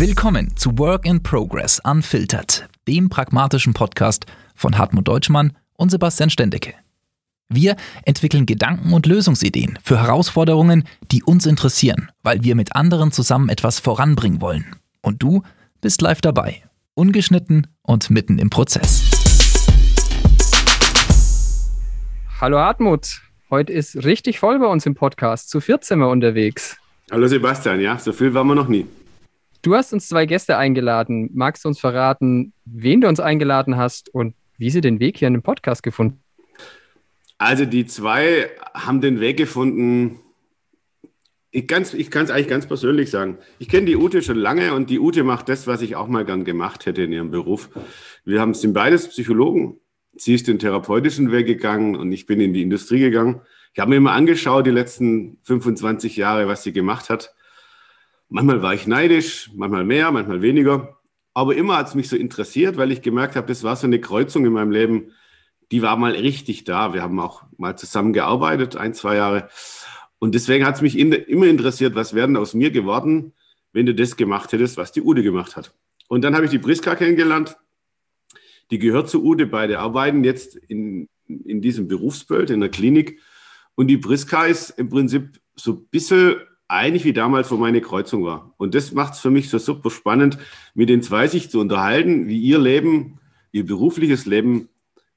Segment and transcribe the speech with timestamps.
[0.00, 6.74] Willkommen zu Work in Progress Unfiltered, dem pragmatischen Podcast von Hartmut Deutschmann und Sebastian Stendecke.
[7.48, 13.48] Wir entwickeln Gedanken und Lösungsideen für Herausforderungen, die uns interessieren, weil wir mit anderen zusammen
[13.48, 14.66] etwas voranbringen wollen.
[15.02, 15.42] Und du
[15.80, 16.62] bist live dabei,
[16.94, 19.02] ungeschnitten und mitten im Prozess.
[22.40, 23.20] Hallo Hartmut,
[23.50, 25.50] heute ist richtig voll bei uns im Podcast.
[25.50, 26.76] Zu 14 wir unterwegs.
[27.10, 28.86] Hallo Sebastian, ja, so viel waren wir noch nie.
[29.62, 31.30] Du hast uns zwei Gäste eingeladen.
[31.34, 35.28] Magst du uns verraten, wen du uns eingeladen hast und wie sie den Weg hier
[35.28, 36.20] in den Podcast gefunden
[37.38, 40.20] Also die zwei haben den Weg gefunden,
[41.50, 43.38] ich, kann es eigentlich ganz persönlich sagen.
[43.58, 46.24] Ich kenne die Ute schon lange und die Ute macht das, was ich auch mal
[46.24, 47.70] gern gemacht hätte in ihrem Beruf.
[48.24, 49.80] Wir haben, sind beides Psychologen.
[50.14, 53.40] Sie ist den therapeutischen Weg gegangen und ich bin in die Industrie gegangen.
[53.72, 57.34] Ich habe mir immer angeschaut, die letzten 25 Jahre, was sie gemacht hat.
[58.28, 60.98] Manchmal war ich neidisch, manchmal mehr, manchmal weniger.
[61.32, 64.00] Aber immer hat es mich so interessiert, weil ich gemerkt habe, das war so eine
[64.00, 65.12] Kreuzung in meinem Leben,
[65.70, 66.94] die war mal richtig da.
[66.94, 69.48] Wir haben auch mal zusammen gearbeitet, ein, zwei Jahre.
[70.18, 73.34] Und deswegen hat es mich in, immer interessiert, was wäre denn aus mir geworden,
[73.72, 75.74] wenn du das gemacht hättest, was die Ude gemacht hat.
[76.08, 77.56] Und dann habe ich die Priska kennengelernt.
[78.70, 83.20] Die gehört zu Ude, beide arbeiten jetzt in, in diesem Berufsbild in der Klinik.
[83.74, 86.36] Und die Priska ist im Prinzip so ein bisschen
[86.70, 88.54] ähnlich wie damals, wo meine Kreuzung war.
[88.56, 90.38] Und das macht es für mich so super spannend,
[90.74, 93.18] mit den zwei sich zu unterhalten, wie ihr Leben,
[93.52, 94.68] ihr berufliches Leben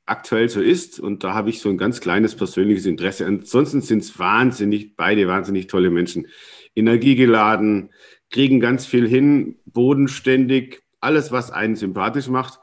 [0.05, 0.99] aktuell so ist.
[0.99, 3.25] Und da habe ich so ein ganz kleines persönliches Interesse.
[3.25, 6.27] Ansonsten sind es wahnsinnig, beide wahnsinnig tolle Menschen.
[6.75, 7.89] Energiegeladen,
[8.29, 12.59] kriegen ganz viel hin, bodenständig, alles, was einen sympathisch macht.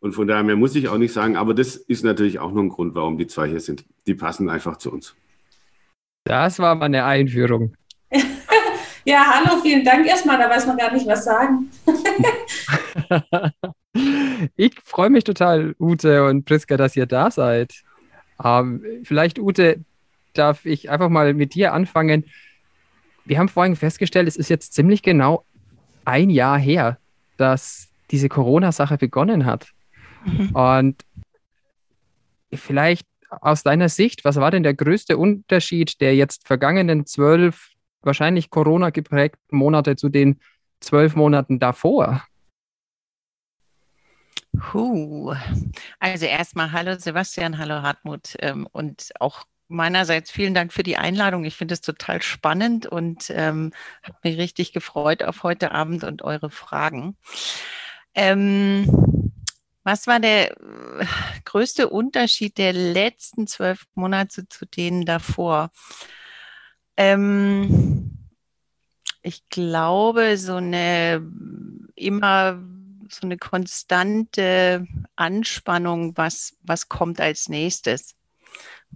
[0.00, 2.68] Und von daher muss ich auch nicht sagen, aber das ist natürlich auch noch ein
[2.68, 3.86] Grund, warum die zwei hier sind.
[4.06, 5.16] Die passen einfach zu uns.
[6.24, 7.74] Das war mal eine Einführung.
[9.06, 10.36] Ja, hallo, vielen Dank erstmal.
[10.36, 11.70] Da weiß man gar nicht, was sagen.
[14.56, 17.72] ich freue mich total, Ute und Priska, dass ihr da seid.
[18.42, 19.84] Ähm, vielleicht, Ute,
[20.34, 22.24] darf ich einfach mal mit dir anfangen.
[23.24, 25.44] Wir haben vorhin festgestellt, es ist jetzt ziemlich genau
[26.04, 26.98] ein Jahr her,
[27.36, 29.68] dass diese Corona-Sache begonnen hat.
[30.24, 30.50] Mhm.
[30.50, 31.04] Und
[32.52, 37.75] vielleicht aus deiner Sicht, was war denn der größte Unterschied der jetzt vergangenen zwölf,
[38.06, 40.40] wahrscheinlich Corona geprägten Monate zu den
[40.80, 42.22] zwölf Monaten davor?
[44.72, 45.34] Huh.
[45.98, 51.44] Also erstmal hallo Sebastian, hallo Hartmut ähm, und auch meinerseits vielen Dank für die Einladung.
[51.44, 53.72] Ich finde es total spannend und ähm,
[54.02, 57.16] habe mich richtig gefreut auf heute Abend und eure Fragen.
[58.14, 59.32] Ähm,
[59.82, 61.06] was war der äh,
[61.44, 65.70] größte Unterschied der letzten zwölf Monate zu denen davor?
[66.96, 68.10] Ähm,
[69.22, 71.22] ich glaube, so eine
[71.94, 72.62] immer
[73.08, 74.86] so eine konstante
[75.16, 78.14] Anspannung, was, was kommt als nächstes.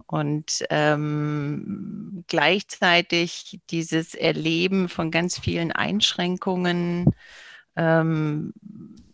[0.06, 7.14] Und ähm, gleichzeitig dieses Erleben von ganz vielen Einschränkungen,
[7.76, 8.52] ähm,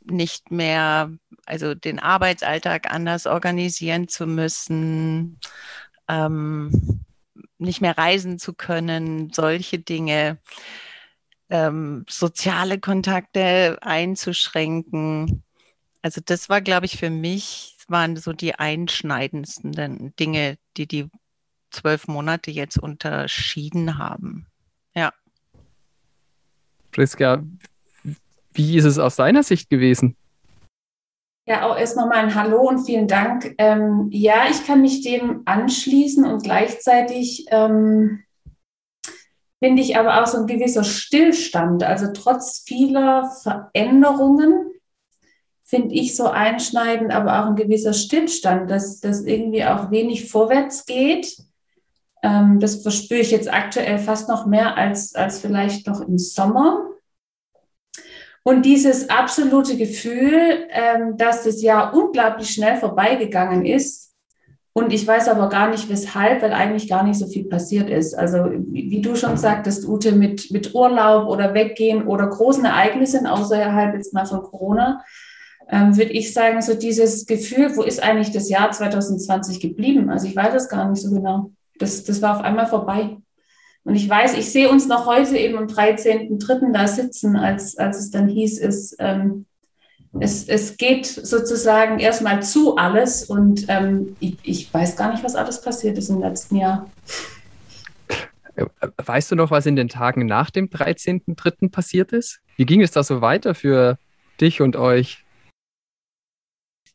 [0.04, 1.10] nicht mehr,
[1.46, 5.40] also den Arbeitsalltag anders organisieren zu müssen,
[6.08, 7.04] ähm,
[7.58, 10.38] nicht mehr reisen zu können, solche Dinge,
[11.48, 15.42] ähm, soziale Kontakte einzuschränken.
[16.02, 21.08] Also das war, glaube ich, für mich, waren so die einschneidendsten Dinge, die die
[21.70, 24.46] zwölf Monate jetzt unterschieden haben.
[24.94, 25.12] Ja.
[26.90, 27.44] Priska,
[28.52, 30.16] wie ist es aus deiner Sicht gewesen?
[31.48, 33.54] Ja, auch erst nochmal ein Hallo und vielen Dank.
[33.58, 38.24] Ähm, ja, ich kann mich dem anschließen und gleichzeitig ähm,
[39.60, 41.84] finde ich aber auch so ein gewisser Stillstand.
[41.84, 44.72] Also trotz vieler Veränderungen
[45.62, 50.84] finde ich so einschneidend, aber auch ein gewisser Stillstand, dass das irgendwie auch wenig vorwärts
[50.84, 51.36] geht.
[52.24, 56.88] Ähm, das verspüre ich jetzt aktuell fast noch mehr als, als vielleicht noch im Sommer.
[58.46, 64.14] Und dieses absolute Gefühl, ähm, dass das Jahr unglaublich schnell vorbeigegangen ist.
[64.72, 68.14] Und ich weiß aber gar nicht weshalb, weil eigentlich gar nicht so viel passiert ist.
[68.14, 73.96] Also wie, du schon sagtest, Ute, mit, mit Urlaub oder Weggehen oder großen Ereignissen, außerhalb
[73.96, 75.02] jetzt mal von Corona,
[75.68, 80.08] ähm, würde ich sagen, so dieses Gefühl, wo ist eigentlich das Jahr 2020 geblieben?
[80.08, 81.50] Also ich weiß es gar nicht so genau.
[81.80, 83.16] Das, das war auf einmal vorbei.
[83.86, 86.72] Und ich weiß, ich sehe uns noch heute eben am 13.03.
[86.72, 89.46] da sitzen, als, als es dann hieß, es, ähm,
[90.18, 95.36] es, es geht sozusagen erstmal zu alles und ähm, ich, ich weiß gar nicht, was
[95.36, 96.90] alles passiert ist im letzten Jahr.
[99.04, 101.70] Weißt du noch, was in den Tagen nach dem 13.03.
[101.70, 102.40] passiert ist?
[102.56, 103.98] Wie ging es da so weiter für
[104.40, 105.24] dich und euch?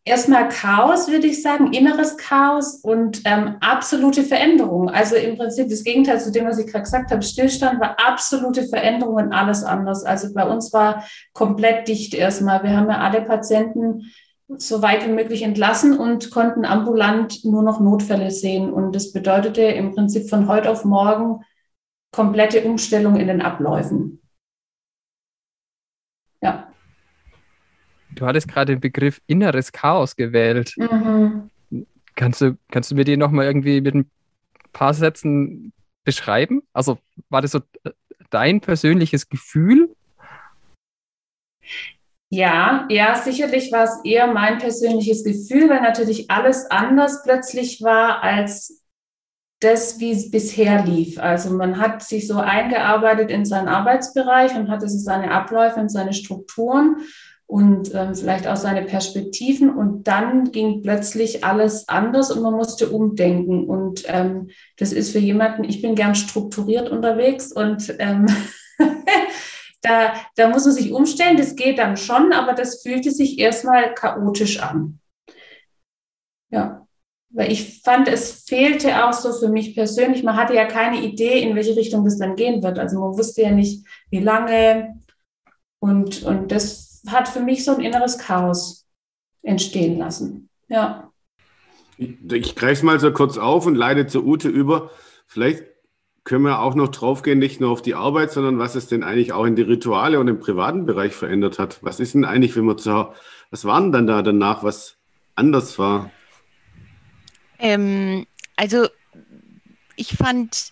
[0.04, 4.90] Erstmal Chaos, würde ich sagen, inneres Chaos und ähm, absolute Veränderung.
[4.90, 7.22] Also im Prinzip das Gegenteil zu dem, was ich gerade gesagt habe.
[7.22, 10.04] Stillstand war absolute Veränderung und alles anders.
[10.04, 12.64] Also bei uns war komplett dicht erstmal.
[12.64, 14.12] Wir haben ja alle Patienten
[14.58, 18.72] so weit wie möglich entlassen und konnten ambulant nur noch Notfälle sehen.
[18.74, 21.44] Und das bedeutete im Prinzip von heute auf morgen
[22.12, 24.22] komplette Umstellung in den Abläufen.
[26.42, 26.71] Ja.
[28.22, 30.76] Du hattest gerade den Begriff inneres Chaos gewählt.
[30.78, 31.50] Mhm.
[32.16, 34.12] Kannst, du, kannst du mir den nochmal irgendwie mit ein
[34.74, 35.74] paar Sätzen
[36.04, 36.62] beschreiben?
[36.72, 37.62] Also war das so
[38.30, 39.96] dein persönliches Gefühl?
[42.30, 48.22] Ja, ja, sicherlich war es eher mein persönliches Gefühl, weil natürlich alles anders plötzlich war
[48.22, 48.84] als
[49.62, 51.18] das, wie es bisher lief.
[51.18, 55.90] Also man hat sich so eingearbeitet in seinen Arbeitsbereich und hatte so seine Abläufe und
[55.90, 56.98] seine Strukturen
[57.52, 59.76] und ähm, vielleicht auch seine Perspektiven.
[59.76, 63.66] Und dann ging plötzlich alles anders und man musste umdenken.
[63.66, 68.26] Und ähm, das ist für jemanden, ich bin gern strukturiert unterwegs und ähm,
[69.82, 71.36] da, da muss man sich umstellen.
[71.36, 75.02] Das geht dann schon, aber das fühlte sich erstmal chaotisch an.
[76.52, 76.88] Ja.
[77.32, 80.24] Weil ich fand, es fehlte auch so für mich persönlich.
[80.24, 82.80] Man hatte ja keine Idee, in welche Richtung das dann gehen wird.
[82.80, 85.02] Also man wusste ja nicht, wie lange.
[85.80, 88.86] Und, und das hat für mich so ein inneres Chaos
[89.42, 90.50] entstehen lassen.
[90.68, 91.12] Ja.
[91.98, 94.92] Ich, ich greife es mal so kurz auf und leite zur Ute über.
[95.26, 95.64] Vielleicht
[96.24, 99.34] können wir auch noch draufgehen, nicht nur auf die Arbeit, sondern was es denn eigentlich
[99.34, 101.84] auch in die Rituale und im privaten Bereich verändert hat.
[101.84, 103.14] Was ist denn eigentlich, wenn wir zu
[103.50, 104.98] was war denn dann da danach, was
[105.36, 106.12] anders war?
[107.60, 108.26] Ähm,
[108.56, 108.88] also
[109.96, 110.72] ich fand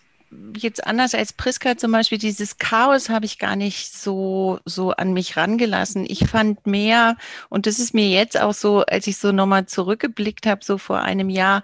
[0.56, 5.12] jetzt anders als Priska zum Beispiel, dieses Chaos habe ich gar nicht so, so an
[5.12, 6.06] mich rangelassen.
[6.08, 7.16] Ich fand mehr,
[7.48, 11.00] und das ist mir jetzt auch so, als ich so nochmal zurückgeblickt habe, so vor
[11.00, 11.62] einem Jahr,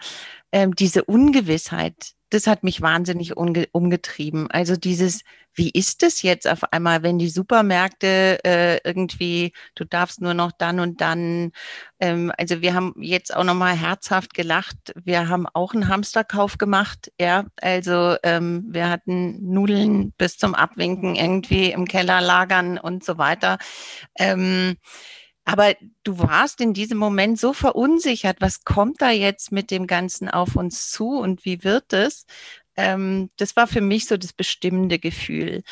[0.52, 4.50] ähm, diese Ungewissheit, das hat mich wahnsinnig umgetrieben.
[4.50, 5.22] Also dieses,
[5.54, 10.52] wie ist es jetzt auf einmal, wenn die Supermärkte äh, irgendwie, du darfst nur noch
[10.52, 11.52] dann und dann,
[12.00, 17.12] ähm, also wir haben jetzt auch nochmal herzhaft gelacht, wir haben auch einen Hamsterkauf gemacht,
[17.20, 23.18] ja, also ähm, wir hatten Nudeln bis zum Abwinken irgendwie im Keller lagern und so
[23.18, 23.58] weiter.
[24.18, 24.76] Ähm,
[25.46, 30.28] aber du warst in diesem Moment so verunsichert, was kommt da jetzt mit dem Ganzen
[30.28, 32.26] auf uns zu und wie wird es?
[32.76, 35.62] Ähm, das war für mich so das bestimmende Gefühl.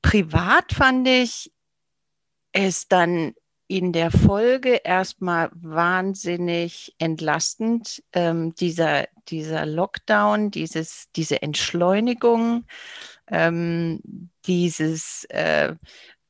[0.00, 1.52] Privat fand ich
[2.52, 3.34] es dann
[3.66, 12.64] in der Folge erstmal wahnsinnig entlastend, ähm, dieser, dieser Lockdown, dieses, diese Entschleunigung,
[13.26, 15.74] ähm, dieses äh,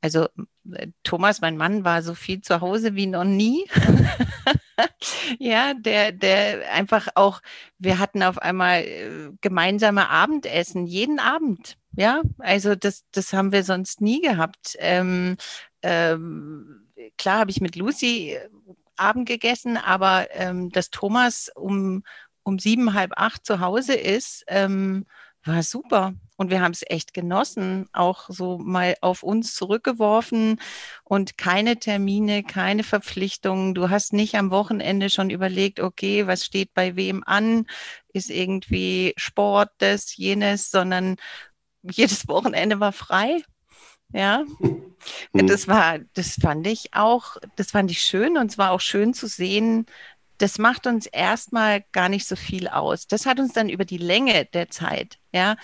[0.06, 0.28] also
[0.72, 3.64] äh, Thomas, mein Mann, war so viel zu Hause wie noch nie.
[5.40, 7.40] ja, der, der einfach auch,
[7.78, 11.76] wir hatten auf einmal äh, gemeinsame Abendessen, jeden Abend.
[11.96, 14.76] Ja, also das, das haben wir sonst nie gehabt.
[14.78, 15.38] Ähm,
[15.82, 16.86] ähm,
[17.18, 18.48] klar habe ich mit Lucy äh,
[18.96, 22.04] Abend gegessen, aber ähm, dass Thomas um,
[22.44, 25.04] um sieben, halb acht zu Hause ist, ähm,
[25.46, 26.14] war super.
[26.36, 30.60] Und wir haben es echt genossen, auch so mal auf uns zurückgeworfen
[31.02, 33.74] und keine Termine, keine Verpflichtungen.
[33.74, 37.66] Du hast nicht am Wochenende schon überlegt, okay, was steht bei wem an?
[38.12, 41.16] Ist irgendwie Sport, das, jenes, sondern
[41.82, 43.42] jedes Wochenende war frei.
[44.12, 45.46] Ja, mhm.
[45.46, 49.14] das war, das fand ich auch, das fand ich schön und es war auch schön
[49.14, 49.86] zu sehen,
[50.38, 53.06] das macht uns erstmal gar nicht so viel aus.
[53.06, 55.56] Das hat uns dann über die Länge der Zeit, ja,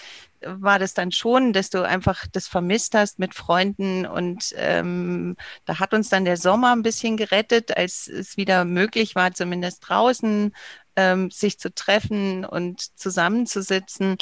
[0.44, 5.78] war das dann schon, dass du einfach das vermisst hast mit Freunden und ähm, da
[5.78, 10.52] hat uns dann der Sommer ein bisschen gerettet, als es wieder möglich war, zumindest draußen
[10.96, 14.16] ähm, sich zu treffen und zusammenzusitzen.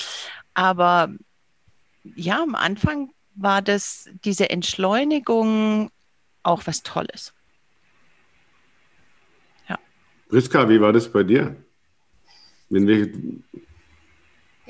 [0.55, 1.11] Aber
[2.17, 5.91] ja, am Anfang war das diese Entschleunigung
[6.43, 7.33] auch was Tolles.
[10.31, 11.57] Priska, wie war das bei dir?
[12.69, 13.13] Wenn wir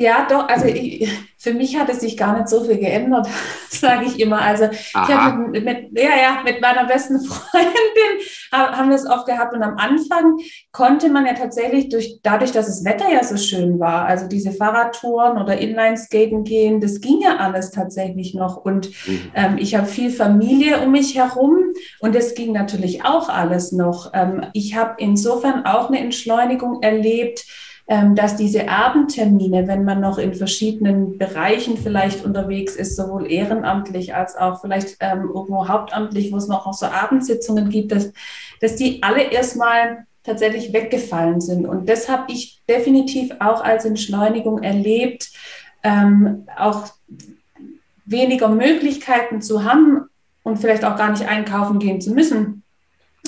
[0.01, 3.29] ja, doch, also ich, für mich hat es sich gar nicht so viel geändert,
[3.69, 4.41] sage ich immer.
[4.41, 7.71] Also ich habe mit, mit, ja, ja, mit meiner besten Freundin
[8.51, 10.39] haben wir es oft gehabt und am Anfang
[10.73, 14.53] konnte man ja tatsächlich durch, dadurch, dass das Wetter ja so schön war, also diese
[14.53, 19.33] Fahrradtouren oder Inlineskaten gehen, das ging ja alles tatsächlich noch und mhm.
[19.35, 21.59] ähm, ich habe viel Familie um mich herum
[22.01, 24.13] und das ging natürlich auch alles noch.
[24.15, 27.45] Ähm, ich habe insofern auch eine Entschleunigung erlebt,
[28.15, 34.37] dass diese Abendtermine, wenn man noch in verschiedenen Bereichen vielleicht unterwegs ist, sowohl ehrenamtlich als
[34.37, 38.13] auch vielleicht ähm, irgendwo hauptamtlich, wo es noch so Abendsitzungen gibt, dass,
[38.61, 41.67] dass die alle erstmal tatsächlich weggefallen sind.
[41.67, 45.31] Und das habe ich definitiv auch als Entschleunigung erlebt,
[45.83, 46.89] ähm, auch
[48.05, 50.09] weniger Möglichkeiten zu haben
[50.43, 52.60] und vielleicht auch gar nicht einkaufen gehen zu müssen.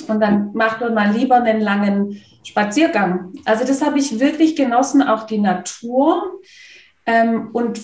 [0.09, 3.33] Und dann macht man mal lieber einen langen Spaziergang.
[3.45, 6.39] Also das habe ich wirklich genossen, auch die Natur.
[7.05, 7.81] Ähm, und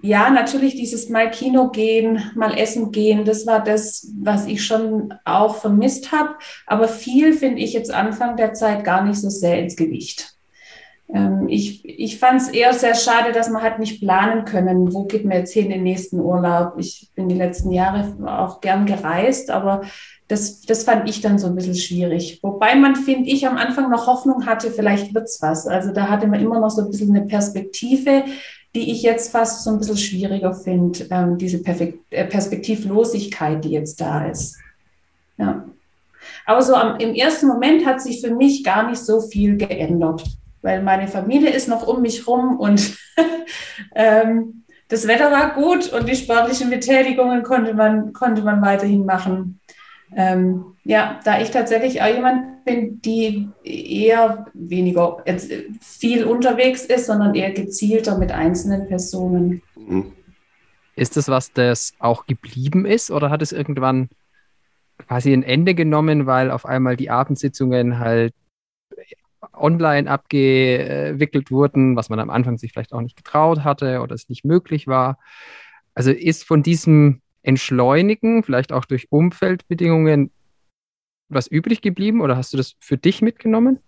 [0.00, 5.12] ja, natürlich dieses mal Kino gehen, mal essen gehen, das war das, was ich schon
[5.24, 6.36] auch vermisst habe.
[6.66, 10.36] Aber viel finde ich jetzt Anfang der Zeit gar nicht so sehr ins Gewicht.
[11.12, 15.04] Ähm, ich ich fand es eher sehr schade, dass man halt nicht planen können, wo
[15.04, 16.74] geht man jetzt hin in den nächsten Urlaub.
[16.78, 19.82] Ich bin die letzten Jahre auch gern gereist, aber
[20.32, 22.38] das, das fand ich dann so ein bisschen schwierig.
[22.42, 25.66] Wobei man, finde ich, am Anfang noch Hoffnung hatte, vielleicht wird es was.
[25.66, 28.24] Also da hatte man immer noch so ein bisschen eine Perspektive,
[28.74, 33.72] die ich jetzt fast so ein bisschen schwieriger finde, ähm, diese Perfekt äh, Perspektivlosigkeit, die
[33.72, 34.56] jetzt da ist.
[35.36, 35.66] Ja.
[36.46, 40.24] Aber so am, im ersten Moment hat sich für mich gar nicht so viel geändert,
[40.62, 42.96] weil meine Familie ist noch um mich rum und
[43.94, 49.60] ähm, das Wetter war gut und die sportlichen Betätigungen konnte man, konnte man weiterhin machen.
[50.14, 55.24] Ähm, ja, da ich tatsächlich auch jemand bin, die eher weniger
[55.80, 59.62] viel unterwegs ist, sondern eher gezielter mit einzelnen Personen.
[59.76, 60.12] Mhm.
[60.94, 64.10] Ist das was, das auch geblieben ist oder hat es irgendwann
[64.98, 68.34] quasi ein Ende genommen, weil auf einmal die Abendsitzungen halt
[69.52, 74.28] online abgewickelt wurden, was man am Anfang sich vielleicht auch nicht getraut hatte oder es
[74.28, 75.18] nicht möglich war?
[75.94, 80.30] Also ist von diesem Entschleunigen, vielleicht auch durch Umfeldbedingungen,
[81.28, 83.78] was übrig geblieben oder hast du das für dich mitgenommen?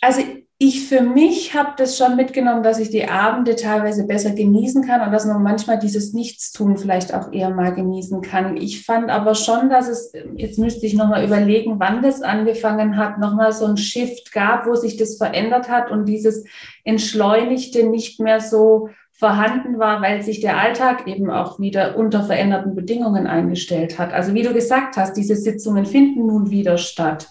[0.00, 0.22] Also
[0.58, 5.02] ich für mich habe das schon mitgenommen, dass ich die Abende teilweise besser genießen kann
[5.02, 8.56] und dass man manchmal dieses Nichtstun vielleicht auch eher mal genießen kann.
[8.56, 13.18] Ich fand aber schon, dass es, jetzt müsste ich nochmal überlegen, wann das angefangen hat,
[13.18, 16.44] nochmal so ein Shift gab, wo sich das verändert hat und dieses
[16.84, 18.88] Entschleunigte nicht mehr so
[19.18, 24.12] vorhanden war, weil sich der Alltag eben auch wieder unter veränderten Bedingungen eingestellt hat.
[24.12, 27.28] Also wie du gesagt hast, diese Sitzungen finden nun wieder statt.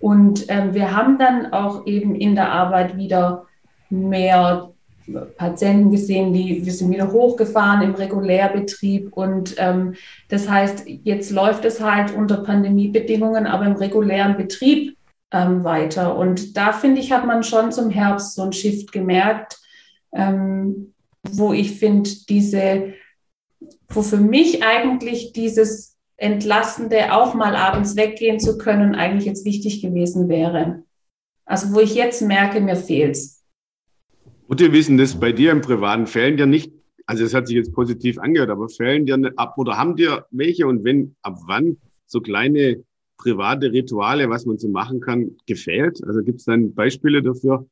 [0.00, 3.46] Und ähm, wir haben dann auch eben in der Arbeit wieder
[3.88, 4.70] mehr
[5.36, 9.94] Patienten gesehen, die wir sind wieder hochgefahren im Regulärbetrieb und ähm,
[10.28, 14.98] das heißt, jetzt läuft es halt unter Pandemiebedingungen, aber im regulären Betrieb
[15.32, 16.16] ähm, weiter.
[16.16, 19.58] Und da finde ich, hat man schon zum Herbst so ein Shift gemerkt,
[20.12, 20.92] ähm,
[21.32, 22.94] wo ich finde, diese,
[23.88, 29.82] wo für mich eigentlich dieses Entlastende auch mal abends weggehen zu können, eigentlich jetzt wichtig
[29.82, 30.82] gewesen wäre.
[31.44, 33.44] Also wo ich jetzt merke, mir fehlt's.
[34.50, 36.72] Ute, wissen das bei dir im privaten Fällen dir nicht,
[37.06, 40.66] also es hat sich jetzt positiv angehört, aber fällen dir ab oder haben dir welche
[40.66, 42.84] und wenn, ab wann so kleine
[43.16, 46.02] private Rituale, was man so machen kann, gefällt?
[46.06, 47.66] Also gibt es dann Beispiele dafür?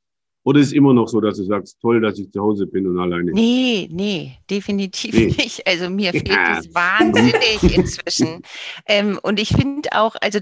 [0.46, 2.86] Oder ist es immer noch so, dass du sagst, toll, dass ich zu Hause bin
[2.86, 3.32] und alleine?
[3.32, 5.26] Nee, nee, definitiv nee.
[5.26, 5.66] nicht.
[5.66, 6.60] Also mir fehlt ja.
[6.60, 8.42] es wahnsinnig inzwischen.
[8.86, 10.38] Ähm, und ich finde auch, also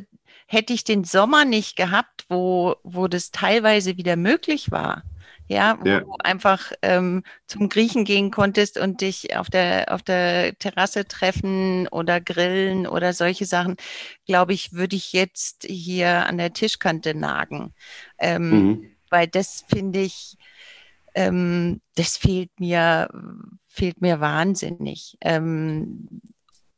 [0.46, 5.04] hätte ich den Sommer nicht gehabt, wo, wo das teilweise wieder möglich war,
[5.49, 6.00] ja, wo ja.
[6.00, 11.88] du einfach ähm, zum Griechen gehen konntest und dich auf der, auf der Terrasse treffen
[11.88, 13.76] oder grillen oder solche Sachen,
[14.26, 17.73] glaube ich, würde ich jetzt hier an der Tischkante nagen.
[18.18, 20.37] Ähm, mhm weil das finde ich,
[21.14, 23.09] ähm, das fehlt mir,
[23.68, 25.16] fehlt mir wahnsinnig.
[25.21, 26.21] Ähm,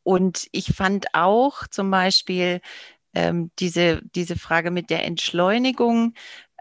[0.03, 2.61] und ich fand auch zum Beispiel
[3.15, 6.13] ähm, diese, diese Frage mit der Entschleunigung,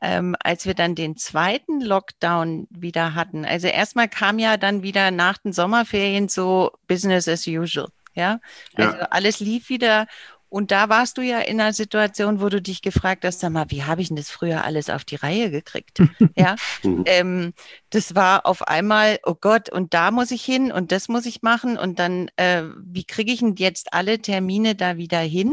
[0.01, 3.43] ähm, als wir dann den zweiten Lockdown wieder hatten.
[3.43, 7.89] Also erstmal kam ja dann wieder nach den Sommerferien so Business as usual.
[8.13, 8.39] Ja,
[8.75, 9.07] also ja.
[9.11, 10.07] alles lief wieder
[10.55, 13.71] und da warst du ja in einer Situation, wo du dich gefragt hast, sag mal,
[13.71, 15.99] wie habe ich denn das früher alles auf die Reihe gekriegt?
[16.37, 17.03] ja, mhm.
[17.07, 17.53] ähm,
[17.89, 21.41] das war auf einmal, oh Gott, und da muss ich hin und das muss ich
[21.41, 25.51] machen und dann, äh, wie kriege ich denn jetzt alle Termine da wieder hin?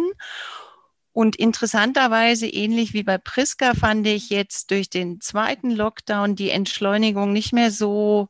[1.12, 7.32] Und interessanterweise, ähnlich wie bei Priska, fand ich jetzt durch den zweiten Lockdown die Entschleunigung
[7.32, 8.28] nicht mehr so,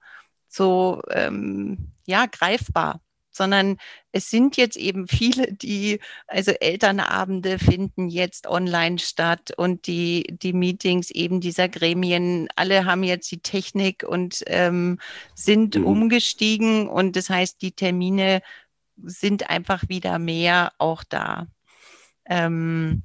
[0.48, 3.02] so ähm, ja, greifbar
[3.32, 3.78] sondern
[4.12, 10.52] es sind jetzt eben viele, die, also Elternabende finden jetzt online statt und die, die
[10.52, 14.98] Meetings eben dieser Gremien, alle haben jetzt die Technik und ähm,
[15.34, 15.86] sind mhm.
[15.86, 18.42] umgestiegen und das heißt, die Termine
[19.02, 21.48] sind einfach wieder mehr auch da.
[22.26, 23.02] Ähm,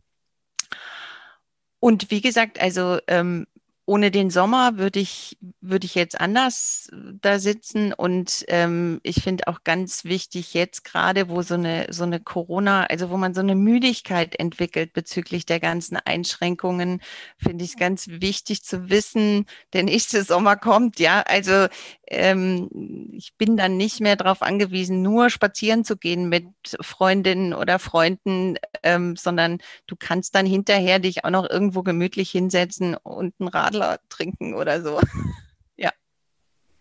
[1.79, 3.45] Und wie gesagt, also ähm,
[3.87, 6.89] ohne den Sommer würde ich, würde ich jetzt anders
[7.21, 7.93] da sitzen.
[7.93, 12.83] Und ähm, ich finde auch ganz wichtig jetzt gerade, wo so eine, so eine Corona,
[12.83, 17.01] also wo man so eine Müdigkeit entwickelt bezüglich der ganzen Einschränkungen,
[17.37, 20.99] finde ich es ganz wichtig zu wissen, der nächste Sommer kommt.
[20.99, 21.67] Ja, also
[22.09, 22.69] ähm,
[23.13, 26.45] ich bin dann nicht mehr darauf angewiesen, nur spazieren zu gehen mit
[26.81, 32.95] Freundinnen oder Freunden, ähm, sondern du kannst dann hinterher dich auch noch irgendwo gemütlich hinsetzen
[32.95, 34.99] und ein Radl Radler trinken oder so.
[35.77, 35.91] ja.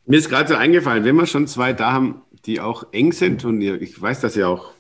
[0.07, 3.45] Mir ist gerade so eingefallen, wenn wir schon zwei da haben, die auch eng sind
[3.45, 4.73] und ihr, ich weiß, dass ihr auch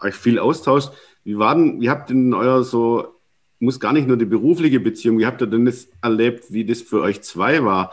[0.00, 0.90] euch viel austauscht.
[1.24, 3.14] Wie war denn, wie habt denn euer so,
[3.58, 6.82] muss gar nicht nur die berufliche Beziehung, wie habt ihr denn das erlebt, wie das
[6.82, 7.92] für euch zwei war?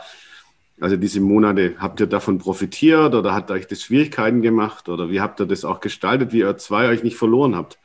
[0.80, 5.20] Also diese Monate, habt ihr davon profitiert oder hat euch das Schwierigkeiten gemacht oder wie
[5.20, 7.78] habt ihr das auch gestaltet, wie ihr zwei euch nicht verloren habt?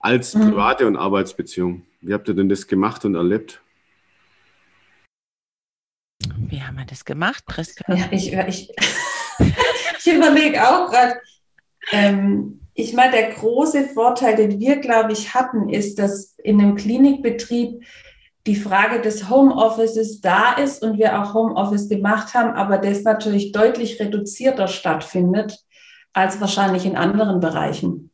[0.00, 0.50] Als mhm.
[0.50, 1.86] private und Arbeitsbeziehung.
[2.00, 3.60] Wie habt ihr denn das gemacht und erlebt?
[6.36, 7.94] Wie haben wir das gemacht, Priska?
[7.94, 8.70] Ja, ich, ich,
[9.98, 11.20] ich überlege auch gerade.
[11.92, 16.76] Ähm, ich meine, der große Vorteil, den wir, glaube ich, hatten, ist, dass in einem
[16.76, 17.82] Klinikbetrieb
[18.46, 23.52] die Frage des Homeoffices da ist und wir auch Homeoffice gemacht haben, aber das natürlich
[23.52, 25.58] deutlich reduzierter stattfindet
[26.12, 28.10] als wahrscheinlich in anderen Bereichen.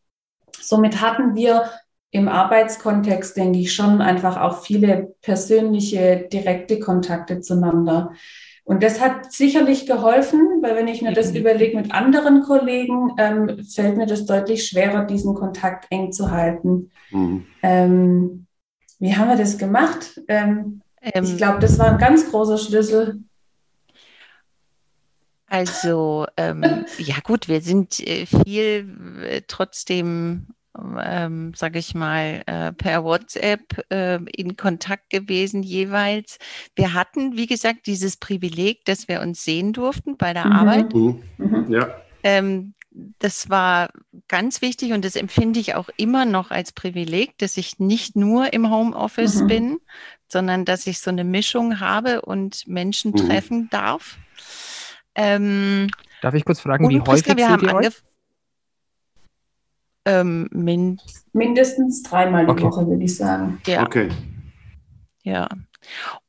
[0.60, 1.70] Somit hatten wir
[2.10, 8.12] im Arbeitskontext, denke ich, schon einfach auch viele persönliche, direkte Kontakte zueinander.
[8.64, 13.62] Und das hat sicherlich geholfen, weil wenn ich mir das überlege mit anderen Kollegen, ähm,
[13.62, 16.90] fällt mir das deutlich schwerer, diesen Kontakt eng zu halten.
[17.10, 17.46] Mhm.
[17.62, 18.45] Ähm,
[18.98, 20.20] wie haben wir das gemacht?
[20.28, 23.20] Ähm, ähm ich glaube, das war ein ganz großer Schlüssel.
[25.48, 30.48] Also, ähm, ja gut, wir sind äh, viel äh, trotzdem
[31.02, 36.38] ähm, sage ich mal, äh, per WhatsApp äh, in Kontakt gewesen jeweils.
[36.74, 40.52] Wir hatten, wie gesagt, dieses Privileg, dass wir uns sehen durften bei der mhm.
[40.52, 40.94] Arbeit.
[40.94, 41.22] Mhm.
[41.38, 41.72] mhm.
[41.72, 41.88] Ja.
[42.22, 42.74] Ähm,
[43.18, 43.90] das war
[44.28, 48.52] ganz wichtig und das empfinde ich auch immer noch als Privileg, dass ich nicht nur
[48.52, 49.46] im Homeoffice mhm.
[49.46, 49.78] bin,
[50.28, 53.16] sondern dass ich so eine Mischung habe und Menschen mhm.
[53.16, 54.16] treffen darf.
[55.14, 55.88] Ähm,
[56.22, 58.02] Darf ich kurz fragen, wie häufig wir haben ihr euch?
[60.06, 61.00] Ähm, min
[61.32, 62.62] Mindestens dreimal die okay.
[62.62, 63.60] Woche, würde ich sagen.
[63.66, 63.82] Ja.
[63.82, 64.08] Okay.
[65.22, 65.48] Ja.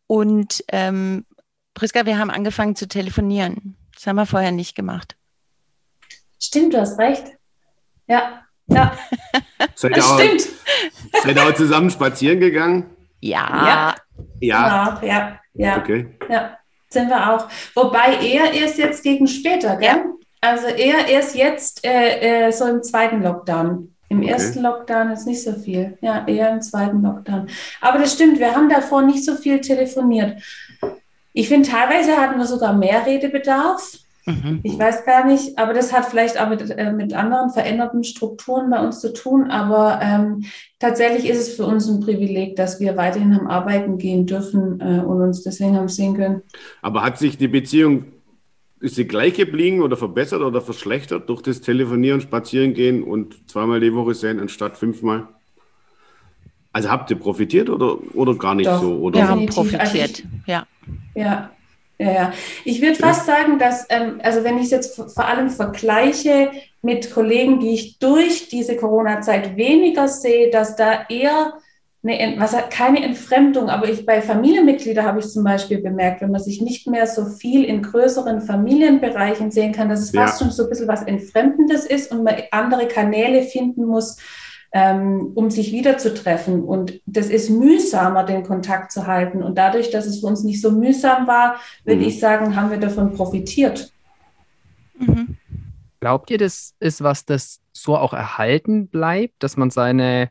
[0.07, 1.25] Und ähm,
[1.73, 3.77] Priska, wir haben angefangen zu telefonieren.
[3.93, 5.15] Das haben wir vorher nicht gemacht.
[6.39, 7.25] Stimmt, du hast recht.
[8.07, 8.97] Ja, ja.
[9.75, 10.47] seid das auch, stimmt.
[11.23, 12.85] Seid ihr auch zusammen spazieren gegangen?
[13.21, 13.95] Ja.
[14.39, 14.57] Ja.
[14.57, 15.77] Ja, ja, ja.
[15.77, 16.07] Okay.
[16.29, 16.57] Ja,
[16.89, 17.47] sind wir auch.
[17.73, 19.87] Wobei er erst jetzt gegen später, gell?
[19.89, 20.05] Ja.
[20.41, 23.93] Also eher erst jetzt äh, äh, so im zweiten Lockdown.
[24.09, 24.29] Im okay.
[24.29, 25.97] ersten Lockdown ist nicht so viel.
[26.01, 27.49] Ja, eher im zweiten Lockdown.
[27.81, 30.41] Aber das stimmt, wir haben davor nicht so viel telefoniert.
[31.33, 33.97] Ich finde, teilweise hatten wir sogar mehr Redebedarf.
[34.27, 34.59] Mhm.
[34.63, 38.69] Ich weiß gar nicht, aber das hat vielleicht auch mit, äh, mit anderen veränderten Strukturen
[38.69, 39.49] bei uns zu tun.
[39.49, 40.43] Aber ähm,
[40.79, 44.99] tatsächlich ist es für uns ein Privileg, dass wir weiterhin am Arbeiten gehen dürfen äh,
[44.99, 46.41] und uns deswegen haben sehen können.
[46.81, 48.05] Aber hat sich die Beziehung
[48.79, 53.93] ist sie gleich geblieben oder verbessert oder verschlechtert durch das Telefonieren, Spazierengehen und zweimal die
[53.93, 55.27] Woche sehen anstatt fünfmal?
[56.73, 58.99] Also habt ihr profitiert oder, oder gar nicht Doch, so?
[58.99, 59.19] Oder?
[59.19, 60.67] Wir haben profitiert, also ich, ja.
[61.15, 61.49] Ja,
[61.99, 62.33] ja, ja.
[62.63, 67.11] Ich würde fast sagen, dass, ähm, also wenn ich es jetzt vor allem vergleiche mit
[67.11, 71.53] Kollegen, die ich durch diese Corona-Zeit weniger sehe, dass da eher
[72.03, 76.31] eine, was hat keine Entfremdung, aber ich bei Familienmitgliedern habe ich zum Beispiel bemerkt, wenn
[76.31, 80.21] man sich nicht mehr so viel in größeren Familienbereichen sehen kann, dass es ja.
[80.21, 84.17] fast schon so ein bisschen was Entfremdendes ist und man andere Kanäle finden muss,
[84.77, 86.63] ähm, um sich wiederzutreffen.
[86.63, 89.41] Und das ist mühsamer, den Kontakt zu halten.
[89.41, 92.07] Und dadurch, dass es für uns nicht so mühsam war, würde mhm.
[92.07, 93.91] ich sagen, haben wir davon profitiert.
[94.99, 95.37] Mhm.
[95.99, 100.29] Glaubt ihr, das ist was, das so auch erhalten bleibt, dass man seine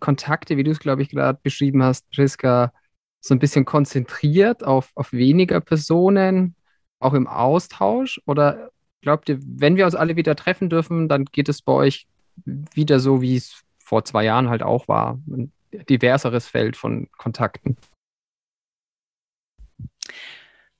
[0.00, 2.74] Kontakte, wie du es, glaube ich, gerade beschrieben hast, Priska,
[3.20, 6.56] so ein bisschen konzentriert auf, auf weniger Personen,
[6.98, 8.20] auch im Austausch?
[8.26, 12.06] Oder glaubt ihr, wenn wir uns alle wieder treffen dürfen, dann geht es bei euch
[12.44, 15.18] wieder so, wie es vor zwei Jahren halt auch war?
[15.26, 15.52] Ein
[15.88, 17.76] diverseres Feld von Kontakten.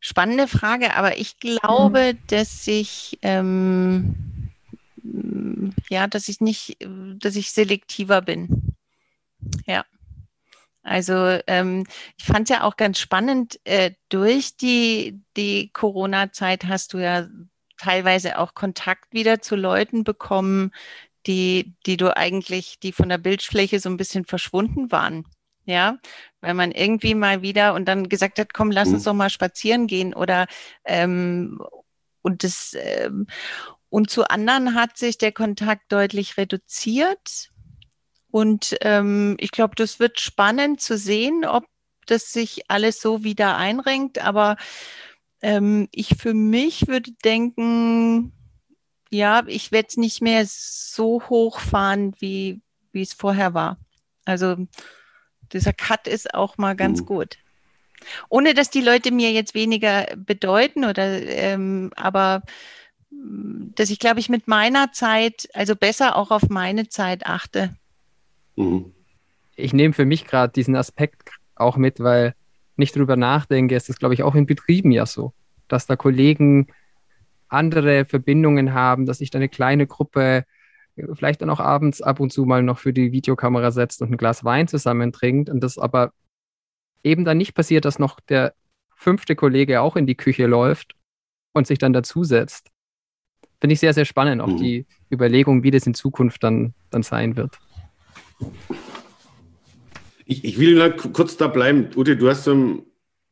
[0.00, 2.18] Spannende Frage, aber ich glaube, mhm.
[2.26, 4.42] dass ich ähm,
[5.88, 6.76] ja, dass ich nicht,
[7.18, 8.74] dass ich selektiver bin.
[9.66, 9.84] Ja.
[10.82, 11.84] Also ähm,
[12.16, 17.28] ich fand es ja auch ganz spannend, äh, durch die, die Corona-Zeit hast du ja
[17.78, 20.72] teilweise auch Kontakt wieder zu Leuten bekommen,
[21.26, 25.26] die, die du eigentlich, die von der Bildfläche so ein bisschen verschwunden waren.
[25.64, 25.98] Ja,
[26.40, 29.04] wenn man irgendwie mal wieder und dann gesagt hat, komm, lass uns mhm.
[29.04, 30.46] doch mal spazieren gehen oder
[30.84, 31.62] ähm,
[32.20, 33.28] und das ähm,
[33.92, 37.50] und zu anderen hat sich der Kontakt deutlich reduziert.
[38.30, 41.66] Und ähm, ich glaube, das wird spannend zu sehen, ob
[42.06, 44.18] das sich alles so wieder einrenkt.
[44.18, 44.56] Aber
[45.42, 48.32] ähm, ich für mich würde denken,
[49.12, 52.60] ja, ich werde es nicht mehr so hochfahren, wie,
[52.92, 53.76] wie es vorher war.
[54.24, 54.56] Also
[55.52, 57.06] dieser Cut ist auch mal ganz mhm.
[57.06, 57.38] gut.
[58.28, 62.42] Ohne dass die Leute mir jetzt weniger bedeuten oder ähm, aber
[63.10, 67.76] dass ich glaube ich mit meiner Zeit, also besser auch auf meine Zeit achte.
[68.56, 68.92] Mhm.
[69.54, 72.34] Ich nehme für mich gerade diesen Aspekt auch mit, weil
[72.76, 75.34] nicht drüber nachdenke, ist das glaube ich auch in Betrieben ja so,
[75.68, 76.68] dass da Kollegen
[77.52, 80.44] andere Verbindungen haben, dass sich da eine kleine Gruppe
[81.14, 84.16] vielleicht dann auch abends ab und zu mal noch für die Videokamera setzt und ein
[84.16, 86.12] Glas Wein zusammen trinkt und das aber
[87.02, 88.54] eben dann nicht passiert, dass noch der
[88.94, 90.94] fünfte Kollege auch in die Küche läuft
[91.52, 92.68] und sich dann dazusetzt.
[93.60, 94.56] Finde ich sehr, sehr spannend, auch mhm.
[94.58, 97.58] die Überlegung, wie das in Zukunft dann, dann sein wird.
[100.24, 101.90] Ich, ich will kurz da bleiben.
[101.96, 102.82] Ute, du hast am,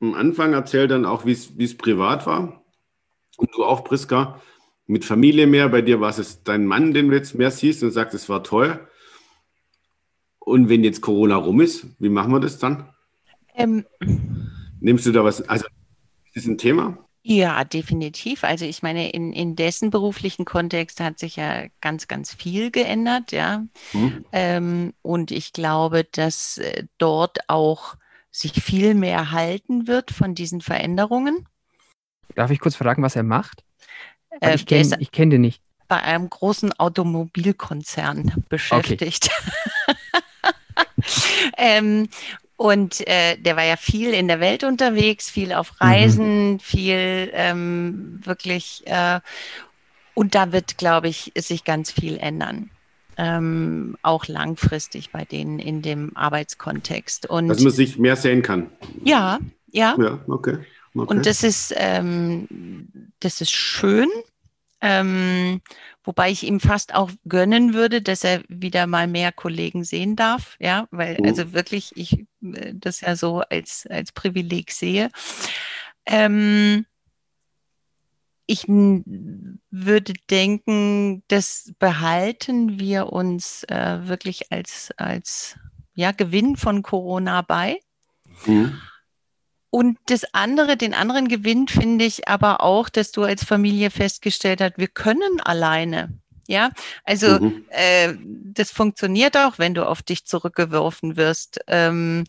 [0.00, 2.59] am Anfang erzählt dann auch, wie es privat war.
[3.40, 4.40] Und du auch, Priska
[4.86, 5.68] mit Familie mehr.
[5.68, 8.42] Bei dir war es dein Mann, den du jetzt mehr siehst und sagst, es war
[8.42, 8.88] toll.
[10.40, 12.88] Und wenn jetzt Corona rum ist, wie machen wir das dann?
[13.54, 13.84] Ähm,
[14.80, 15.42] Nimmst du da was?
[15.42, 15.66] Also,
[16.24, 16.98] ist das ein Thema?
[17.22, 18.44] Ja, definitiv.
[18.44, 23.30] Also ich meine, in, in dessen beruflichen Kontext hat sich ja ganz, ganz viel geändert,
[23.30, 23.66] ja.
[23.92, 24.24] Hm.
[24.32, 27.96] Ähm, und ich glaube, dass äh, dort auch
[28.30, 31.46] sich viel mehr halten wird von diesen Veränderungen.
[32.34, 33.64] Darf ich kurz fragen, was er macht?
[34.40, 35.62] Äh, ich kenne kenn den nicht.
[35.88, 39.30] Bei einem großen Automobilkonzern beschäftigt.
[39.86, 39.96] Okay.
[41.56, 42.08] ähm,
[42.56, 45.80] und äh, der war ja viel in der Welt unterwegs, viel auf.
[45.80, 46.60] Reisen, mhm.
[46.60, 48.82] viel ähm, wirklich.
[48.86, 49.20] Äh,
[50.14, 52.70] und da wird, glaube ich, sich ganz viel ändern.
[53.16, 57.26] Ähm, auch langfristig bei denen in dem Arbeitskontext.
[57.30, 58.70] Und, Dass man sich mehr sehen kann.
[59.02, 59.38] Ja,
[59.70, 59.96] ja.
[59.98, 60.58] Ja, okay.
[60.94, 61.14] Okay.
[61.14, 64.08] Und das ist, ähm, das ist schön.
[64.82, 65.60] Ähm,
[66.04, 70.56] wobei ich ihm fast auch gönnen würde, dass er wieder mal mehr Kollegen sehen darf,
[70.58, 71.26] ja, weil mhm.
[71.26, 75.10] also wirklich ich äh, das ja so als, als Privileg sehe.
[76.06, 76.86] Ähm,
[78.46, 85.56] ich würde denken, das behalten wir uns äh, wirklich als, als
[85.94, 87.78] ja, Gewinn von Corona bei.
[88.46, 88.80] Mhm.
[89.70, 94.60] Und das andere, den anderen Gewinn finde ich aber auch, dass du als Familie festgestellt
[94.60, 96.18] hast, wir können alleine.
[96.48, 96.72] Ja,
[97.04, 97.64] also mhm.
[97.68, 101.60] äh, das funktioniert auch, wenn du auf dich zurückgeworfen wirst.
[101.68, 102.24] Ähm,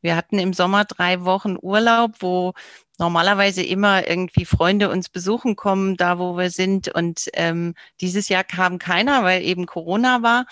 [0.00, 2.52] wir hatten im Sommer drei Wochen Urlaub, wo
[2.98, 6.88] normalerweise immer irgendwie Freunde uns besuchen kommen, da wo wir sind.
[6.88, 10.46] Und ähm, dieses Jahr kam keiner, weil eben Corona war.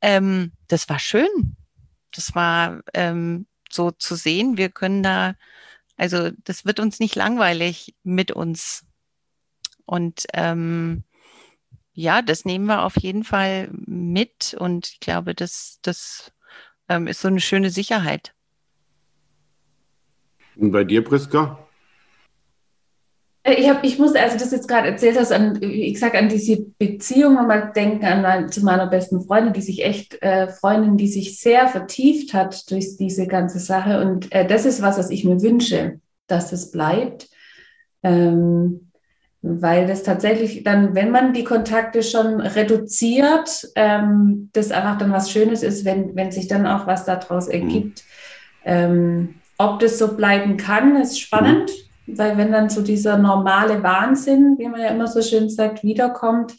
[0.00, 1.56] Ähm, das war schön.
[2.14, 4.56] Das war ähm, so zu sehen.
[4.56, 5.34] Wir können da
[5.96, 8.84] also das wird uns nicht langweilig mit uns.
[9.84, 11.04] Und ähm,
[11.92, 16.32] ja, das nehmen wir auf jeden Fall mit und ich glaube, das, das
[16.88, 18.34] ähm, ist so eine schöne Sicherheit.
[20.56, 21.65] Und bei dir, Priska?
[23.46, 26.28] Äh, ich, hab, ich muss, also das jetzt gerade erzählt hast, an, ich sage an
[26.28, 30.96] diese Beziehung nochmal denken, an mein, zu meiner besten Freundin, die sich echt, äh, Freundin,
[30.96, 34.00] die sich sehr vertieft hat durch diese ganze Sache.
[34.00, 37.28] Und äh, das ist was, was ich mir wünsche, dass es bleibt.
[38.02, 38.90] Ähm,
[39.42, 45.30] weil das tatsächlich dann, wenn man die Kontakte schon reduziert, ähm, das einfach dann was
[45.30, 48.02] Schönes ist, wenn, wenn sich dann auch was daraus ergibt.
[48.02, 48.64] Mhm.
[48.64, 51.70] Ähm, ob das so bleiben kann, ist spannend.
[51.70, 55.82] Mhm weil wenn dann so dieser normale Wahnsinn, wie man ja immer so schön sagt,
[55.82, 56.54] wiederkommt,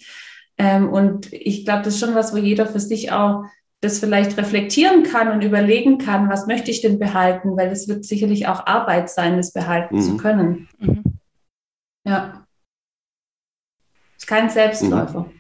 [0.57, 3.45] ähm, und ich glaube, das ist schon was, wo jeder für sich auch
[3.81, 8.05] das vielleicht reflektieren kann und überlegen kann, was möchte ich denn behalten, weil es wird
[8.05, 10.01] sicherlich auch Arbeit sein, das behalten mhm.
[10.01, 10.67] zu können.
[10.79, 11.03] Mhm.
[12.07, 12.45] Ja.
[14.17, 15.21] Ist kein Selbstläufer.
[15.21, 15.31] Mhm.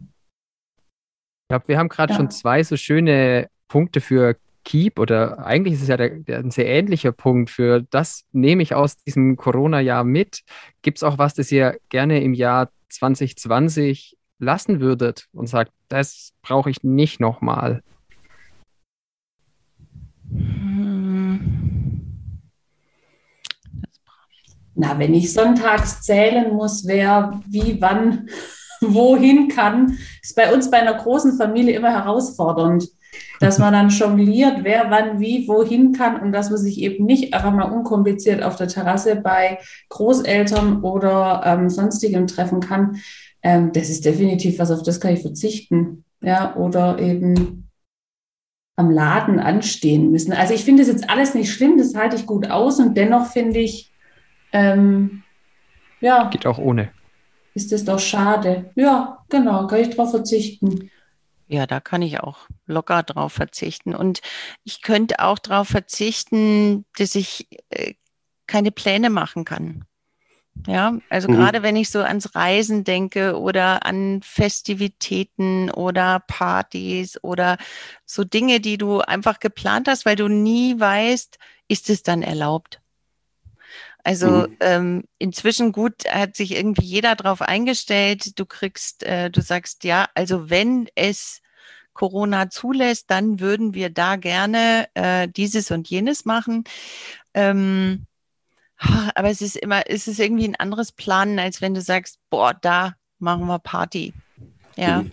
[0.00, 2.18] Ich glaube, wir haben gerade ja.
[2.18, 4.36] schon zwei so schöne Punkte für
[4.68, 8.62] Keep oder eigentlich ist es ja der, der, ein sehr ähnlicher Punkt für das nehme
[8.62, 10.42] ich aus diesem Corona-Jahr mit.
[10.82, 16.34] Gibt es auch was, das ihr gerne im Jahr 2020 lassen würdet und sagt, das
[16.42, 17.82] brauche ich nicht nochmal?
[24.74, 28.28] Na, wenn ich sonntags zählen muss, wer wie wann
[28.82, 32.86] wohin kann, ist bei uns bei einer großen Familie immer herausfordernd.
[33.40, 37.34] Dass man dann jongliert, wer wann wie wohin kann und dass man sich eben nicht
[37.34, 42.96] einfach mal unkompliziert auf der Terrasse bei Großeltern oder ähm, sonstigem treffen kann.
[43.42, 46.04] Ähm, das ist definitiv was, auf das kann ich verzichten.
[46.20, 47.68] Ja, oder eben
[48.74, 50.32] am Laden anstehen müssen.
[50.32, 53.26] Also ich finde das jetzt alles nicht schlimm, das halte ich gut aus und dennoch
[53.26, 53.92] finde ich,
[54.52, 55.22] ähm,
[56.00, 56.28] ja.
[56.30, 56.90] Geht auch ohne.
[57.54, 58.70] Ist das doch schade.
[58.76, 60.90] Ja, genau, kann ich drauf verzichten.
[61.48, 63.94] Ja, da kann ich auch locker drauf verzichten.
[63.94, 64.20] Und
[64.64, 67.94] ich könnte auch darauf verzichten, dass ich äh,
[68.46, 69.84] keine Pläne machen kann.
[70.66, 71.36] Ja, also mhm.
[71.36, 77.58] gerade wenn ich so ans Reisen denke oder an Festivitäten oder Partys oder
[78.04, 82.80] so Dinge, die du einfach geplant hast, weil du nie weißt, ist es dann erlaubt?
[84.08, 84.56] Also mhm.
[84.60, 88.38] ähm, inzwischen gut hat sich irgendwie jeder darauf eingestellt.
[88.38, 91.42] Du kriegst, äh, du sagst ja, also wenn es
[91.92, 96.64] Corona zulässt, dann würden wir da gerne äh, dieses und jenes machen.
[97.34, 98.06] Ähm,
[99.14, 102.54] aber es ist immer, es ist irgendwie ein anderes Planen, als wenn du sagst, boah,
[102.54, 104.14] da machen wir Party.
[104.76, 105.02] Ja.
[105.02, 105.10] Mhm.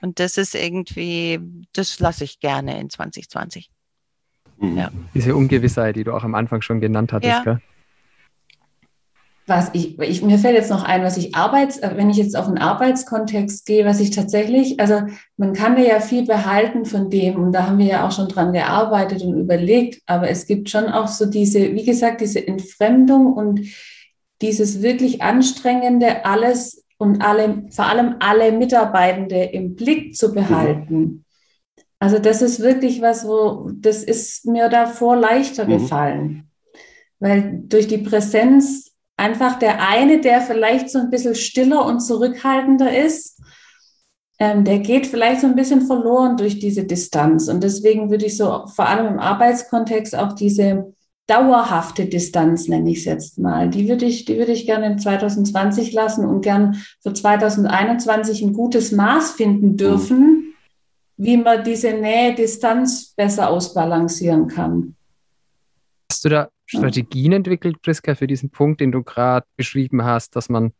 [0.00, 1.40] Und das ist irgendwie,
[1.74, 3.70] das lasse ich gerne in 2020.
[4.56, 4.78] Mhm.
[4.78, 4.90] Ja.
[5.12, 7.44] Diese Ungewissheit, die du auch am Anfang schon genannt hattest, ja.
[7.44, 7.60] gell?
[9.48, 12.36] Was ich, ich, mir fällt jetzt noch ein, was ich arbeits, äh, wenn ich jetzt
[12.36, 15.02] auf den Arbeitskontext gehe, was ich tatsächlich, also
[15.36, 18.52] man kann ja viel behalten von dem und da haben wir ja auch schon dran
[18.52, 23.60] gearbeitet und überlegt, aber es gibt schon auch so diese, wie gesagt, diese Entfremdung und
[24.42, 31.24] dieses wirklich anstrengende, alles und alle, vor allem alle Mitarbeitende im Blick zu behalten.
[32.00, 35.70] Also das ist wirklich was, wo, das ist mir davor leichter mhm.
[35.70, 36.50] gefallen.
[37.18, 38.87] Weil durch die Präsenz
[39.18, 43.42] einfach der eine, der vielleicht so ein bisschen stiller und zurückhaltender ist,
[44.38, 47.48] ähm, der geht vielleicht so ein bisschen verloren durch diese Distanz.
[47.48, 50.94] Und deswegen würde ich so vor allem im Arbeitskontext auch diese
[51.26, 54.98] dauerhafte Distanz, nenne ich es jetzt mal, die würde ich, die würde ich gerne in
[54.98, 60.54] 2020 lassen und gern für 2021 ein gutes Maß finden dürfen,
[61.16, 64.94] wie man diese Nähe-Distanz besser ausbalancieren kann.
[66.10, 70.48] Hast du da Strategien entwickelt, Priska, für diesen Punkt, den du gerade beschrieben hast, dass
[70.48, 70.72] man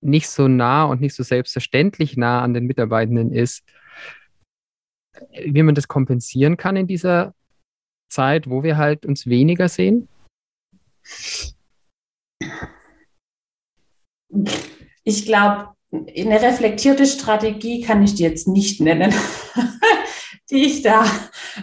[0.00, 3.62] nicht so nah und nicht so selbstverständlich nah an den Mitarbeitenden ist,
[5.30, 7.34] wie man das kompensieren kann in dieser
[8.08, 10.08] Zeit, wo wir halt uns weniger sehen?
[15.04, 19.12] Ich glaube, eine reflektierte Strategie kann ich dir jetzt nicht nennen,
[20.50, 21.04] die ich da,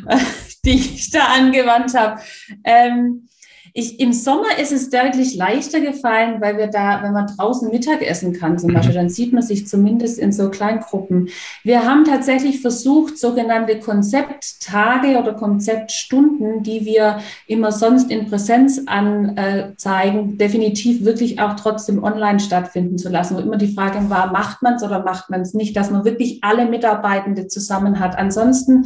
[0.65, 2.21] die ich da angewandt habe.
[2.63, 3.27] Ähm,
[3.73, 8.01] ich, Im Sommer ist es deutlich leichter gefallen, weil wir da, wenn man draußen Mittag
[8.01, 11.29] essen kann zum Beispiel, dann sieht man sich zumindest in so Kleingruppen.
[11.63, 20.37] Wir haben tatsächlich versucht, sogenannte Konzepttage oder Konzeptstunden, die wir immer sonst in Präsenz anzeigen,
[20.37, 23.35] definitiv wirklich auch trotzdem online stattfinden zu lassen.
[23.35, 26.05] Wo immer die Frage war, macht man es oder macht man es nicht, dass man
[26.05, 28.17] wirklich alle Mitarbeitende zusammen hat.
[28.17, 28.85] Ansonsten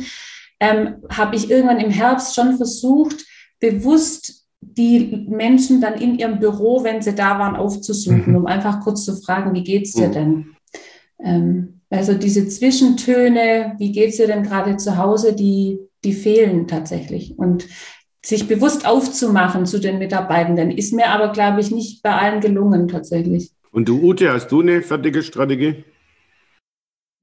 [0.60, 3.26] ähm, habe ich irgendwann im Herbst schon versucht,
[3.60, 8.36] bewusst die Menschen dann in ihrem Büro, wenn sie da waren, aufzusuchen, mhm.
[8.36, 10.14] um einfach kurz zu fragen, wie geht's dir mhm.
[10.14, 10.46] denn?
[11.24, 17.38] Ähm, also diese Zwischentöne, wie geht's dir denn gerade zu Hause, die, die fehlen tatsächlich.
[17.38, 17.68] Und
[18.26, 22.88] sich bewusst aufzumachen zu den Mitarbeitenden, ist mir aber, glaube ich, nicht bei allen gelungen
[22.88, 23.52] tatsächlich.
[23.72, 25.84] Und du, Ute, hast du eine fertige Strategie?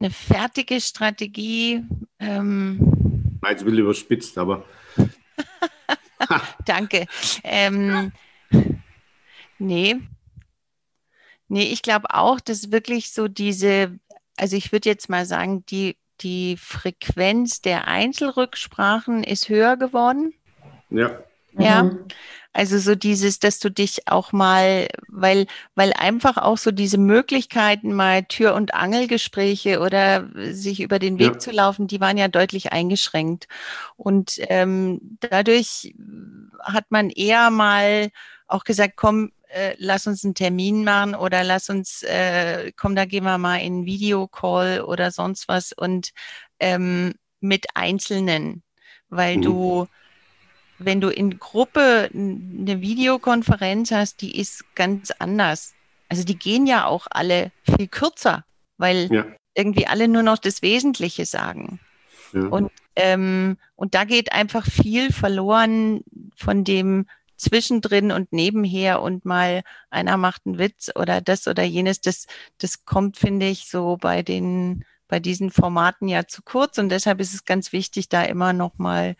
[0.01, 1.83] Eine fertige Strategie.
[2.19, 4.65] Ähm Jetzt will überspitzt, aber
[6.65, 7.07] Danke.
[7.45, 8.13] Ähm,
[9.59, 9.97] nee.
[11.49, 13.99] Nee, ich glaube auch, dass wirklich so diese,
[14.37, 20.35] also ich würde jetzt mal sagen, die, die Frequenz der Einzelrücksprachen ist höher geworden.
[20.91, 21.25] Ja.
[21.59, 21.85] Ja.
[21.85, 22.07] Mhm.
[22.53, 27.93] Also so dieses, dass du dich auch mal, weil, weil einfach auch so diese Möglichkeiten,
[27.93, 31.39] mal Tür- und Angelgespräche oder sich über den Weg ja.
[31.39, 33.47] zu laufen, die waren ja deutlich eingeschränkt.
[33.97, 35.95] Und ähm, dadurch
[36.61, 38.11] hat man eher mal
[38.49, 43.05] auch gesagt, komm, äh, lass uns einen Termin machen oder lass uns, äh, komm, da
[43.05, 46.11] gehen wir mal in einen Videocall oder sonst was und
[46.59, 48.65] ähm, mit Einzelnen,
[49.09, 49.43] weil mhm.
[49.43, 49.89] du
[50.85, 55.75] wenn du in Gruppe eine Videokonferenz hast, die ist ganz anders.
[56.09, 58.45] Also die gehen ja auch alle viel kürzer,
[58.79, 59.27] weil ja.
[59.55, 61.81] irgendwie alle nur noch das Wesentliche sagen.
[62.33, 62.47] Ja.
[62.47, 66.03] Und, ähm, und da geht einfach viel verloren
[66.37, 72.01] von dem zwischendrin und nebenher und mal einer macht einen Witz oder das oder jenes.
[72.01, 72.27] Das,
[72.59, 77.21] das kommt, finde ich, so bei den bei diesen Formaten ja zu kurz und deshalb
[77.21, 79.17] ist es ganz wichtig, da immer noch mal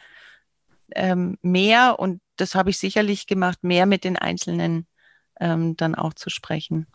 [0.95, 4.87] ähm, mehr und das habe ich sicherlich gemacht, mehr mit den Einzelnen
[5.41, 6.87] ähm, dann auch zu sprechen.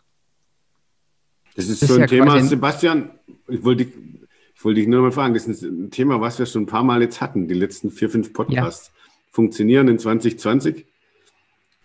[1.54, 3.10] Das ist, das so ein ja Thema, Sebastian,
[3.48, 6.62] ich wollte, ich wollte dich nur mal fragen, das ist ein Thema, was wir schon
[6.62, 8.88] ein paar Mal jetzt hatten, die letzten vier, fünf Podcasts.
[8.88, 8.92] Ja.
[9.32, 10.86] Funktionieren in 2020?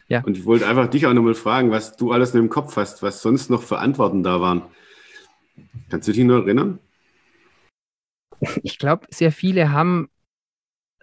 [0.07, 0.23] Ja.
[0.23, 3.21] Und ich wollte einfach dich auch nochmal fragen, was du alles im Kopf hast, was
[3.21, 4.63] sonst noch für Antworten da waren.
[5.89, 6.79] Kannst du dich noch erinnern?
[8.63, 10.09] Ich glaube, sehr viele haben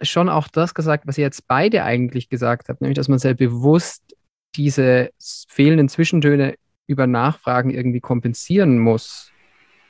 [0.01, 3.33] schon auch das gesagt, was ihr jetzt beide eigentlich gesagt habt, nämlich, dass man sehr
[3.33, 4.15] bewusst
[4.55, 5.11] diese
[5.47, 6.55] fehlenden Zwischentöne
[6.87, 9.31] über Nachfragen irgendwie kompensieren muss.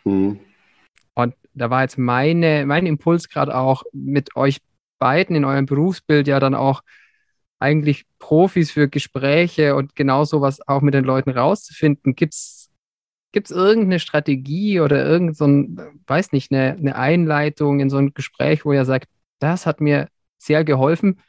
[0.03, 0.39] Mhm.
[1.15, 4.59] Und da war jetzt meine, mein Impuls gerade auch mit euch
[4.99, 6.81] beiden in eurem Berufsbild ja dann auch
[7.59, 12.15] eigentlich Profis für Gespräche und genau sowas auch mit den Leuten rauszufinden.
[12.15, 12.69] Gibt es
[13.33, 18.65] irgendeine Strategie oder irgend so ein, weiß nicht, eine, eine Einleitung in so ein Gespräch,
[18.65, 19.07] wo ihr sagt,
[19.39, 21.21] das hat mir sehr geholfen.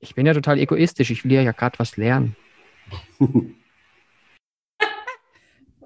[0.00, 2.36] Ich bin ja total egoistisch, ich will ja, gerade was lernen.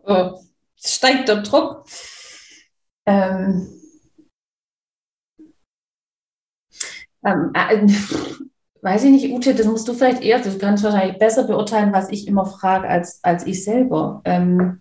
[0.05, 0.41] oh,
[0.77, 1.87] steigt der Druck.
[3.07, 3.69] Ähm,
[7.25, 7.87] ähm, äh,
[8.83, 12.11] weiß ich nicht, Ute, das musst du vielleicht eher, du kannst wahrscheinlich besser beurteilen, was
[12.11, 14.21] ich immer frage, als, als ich selber.
[14.25, 14.81] Ähm,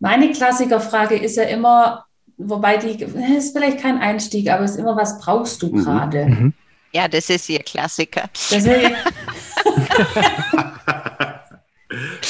[0.00, 2.03] meine Klassikerfrage ist ja immer,
[2.36, 3.02] wobei die
[3.36, 5.84] ist vielleicht kein Einstieg, aber es ist immer, was brauchst du mhm.
[5.84, 6.26] gerade?
[6.26, 6.52] Mhm.
[6.92, 8.30] Ja, das ist ihr Klassiker.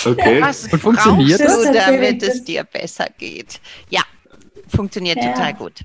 [0.05, 0.41] okay.
[0.41, 3.61] Was Und funktioniert brauchst du, damit es dir besser geht?
[3.91, 4.01] Ja,
[4.69, 5.33] funktioniert ja.
[5.33, 5.81] total gut.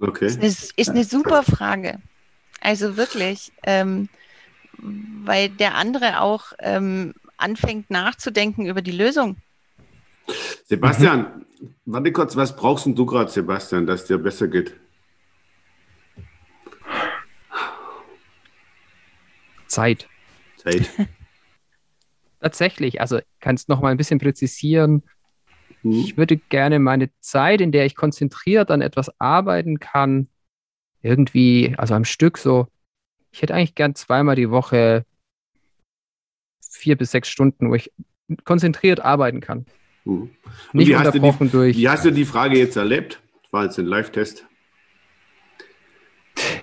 [0.00, 0.26] Okay.
[0.26, 1.98] Ist eine, ist eine super Frage.
[2.60, 4.10] Also wirklich, ähm,
[4.78, 9.36] weil der andere auch ähm, anfängt nachzudenken über die Lösung.
[10.64, 11.74] Sebastian, mhm.
[11.84, 14.74] warte kurz, was brauchst du gerade, Sebastian, dass dir besser geht?
[19.66, 20.08] Zeit.
[20.56, 20.88] Zeit.
[22.40, 25.02] Tatsächlich, also kannst noch mal ein bisschen präzisieren.
[25.82, 25.92] Mhm.
[25.92, 30.28] Ich würde gerne meine Zeit, in der ich konzentriert an etwas arbeiten kann,
[31.02, 32.68] irgendwie, also am Stück so,
[33.30, 35.04] ich hätte eigentlich gern zweimal die Woche
[36.70, 37.92] vier bis sechs Stunden, wo ich
[38.44, 39.66] konzentriert arbeiten kann.
[40.06, 40.30] Mhm.
[40.72, 41.76] Nicht unterbrochen die, durch.
[41.76, 43.20] Wie hast du die Frage jetzt erlebt?
[43.42, 44.46] Das war jetzt ein Live-Test.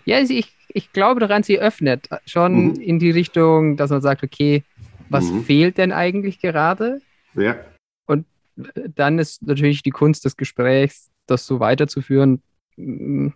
[0.06, 2.76] Ja, ich, ich glaube daran, sie öffnet schon mhm.
[2.76, 4.64] in die Richtung, dass man sagt, okay,
[5.10, 5.44] was mhm.
[5.44, 7.02] fehlt denn eigentlich gerade?
[7.36, 7.58] Ja.
[8.06, 8.26] Und
[8.56, 12.42] dann ist natürlich die Kunst des Gesprächs, das so weiterzuführen,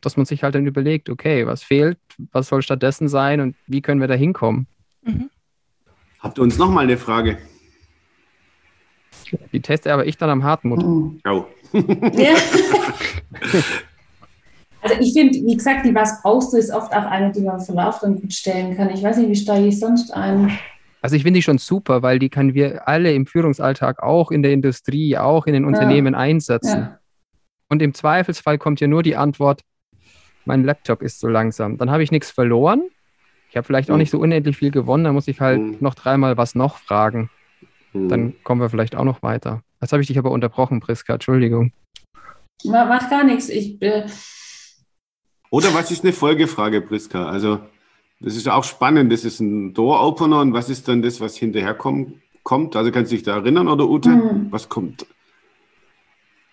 [0.01, 1.99] dass man sich halt dann überlegt, okay, was fehlt,
[2.31, 4.67] was soll stattdessen sein und wie können wir da hinkommen?
[5.03, 5.29] Mhm.
[6.19, 7.37] Habt ihr uns nochmal eine Frage?
[9.53, 10.83] Die teste aber ich dann am Hartmut.
[10.83, 11.11] Oh.
[11.27, 11.45] oh.
[12.13, 12.33] Ja.
[14.81, 17.61] also ich finde, wie gesagt, die Was brauchst du ist oft auch eine, die man
[17.67, 18.89] Lauf dann gut stellen kann.
[18.89, 20.57] Ich weiß nicht, wie steige ich sonst ein?
[21.01, 24.43] Also ich finde die schon super, weil die können wir alle im Führungsalltag, auch in
[24.43, 26.19] der Industrie, auch in den Unternehmen ja.
[26.19, 26.79] einsetzen.
[26.79, 26.99] Ja.
[27.69, 29.61] Und im Zweifelsfall kommt ja nur die Antwort,
[30.45, 31.77] mein Laptop ist so langsam.
[31.77, 32.83] Dann habe ich nichts verloren.
[33.49, 33.99] Ich habe vielleicht auch hm.
[33.99, 35.03] nicht so unendlich viel gewonnen.
[35.03, 35.77] Dann muss ich halt mhm.
[35.79, 37.29] noch dreimal was noch fragen.
[38.03, 38.09] Mhm.
[38.09, 39.61] Dann kommen wir vielleicht auch noch weiter.
[39.81, 41.13] Jetzt habe ich dich aber unterbrochen, Priska.
[41.13, 41.71] Entschuldigung.
[42.63, 43.49] Macht gar nichts.
[43.49, 44.05] Ich, äh
[45.49, 47.29] Oder was ist eine Folgefrage, Priska?
[47.29, 47.59] Also,
[48.19, 49.11] das ist auch spannend.
[49.11, 52.75] Das ist ein Door-Opener und was ist dann das, was hinterher kommt?
[52.75, 54.09] Also, kannst du dich da erinnern oder Ute?
[54.09, 54.47] Mhm.
[54.51, 55.05] Was kommt?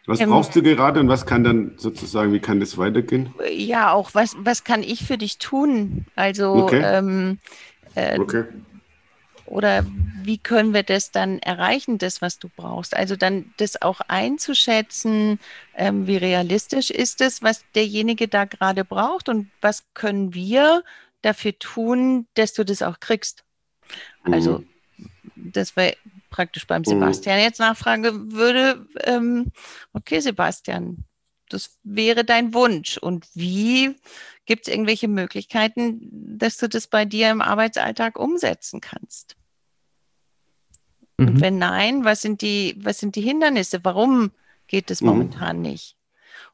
[0.07, 3.35] Was ähm, brauchst du gerade und was kann dann sozusagen, wie kann das weitergehen?
[3.51, 6.05] Ja, auch was, was kann ich für dich tun?
[6.15, 6.83] Also, okay.
[6.85, 7.39] Ähm,
[7.95, 8.45] äh, okay.
[9.47, 9.85] Oder
[10.23, 12.97] wie können wir das dann erreichen, das, was du brauchst?
[12.97, 15.39] Also dann das auch einzuschätzen,
[15.75, 20.83] ähm, wie realistisch ist es, was derjenige da gerade braucht und was können wir
[21.23, 23.45] dafür tun, dass du das auch kriegst?
[24.23, 24.61] Also,
[24.97, 25.53] mhm.
[25.53, 25.97] das wäre
[26.31, 26.87] praktisch beim mhm.
[26.87, 29.53] Sebastian jetzt nachfragen würde, ähm,
[29.93, 31.05] okay, Sebastian,
[31.49, 32.97] das wäre dein Wunsch.
[32.99, 33.97] Und wie
[34.47, 39.37] gibt es irgendwelche Möglichkeiten, dass du das bei dir im Arbeitsalltag umsetzen kannst?
[41.17, 41.29] Mhm.
[41.29, 43.85] Und wenn nein, was sind die, was sind die Hindernisse?
[43.85, 44.33] Warum
[44.67, 45.09] geht es mhm.
[45.09, 45.97] momentan nicht?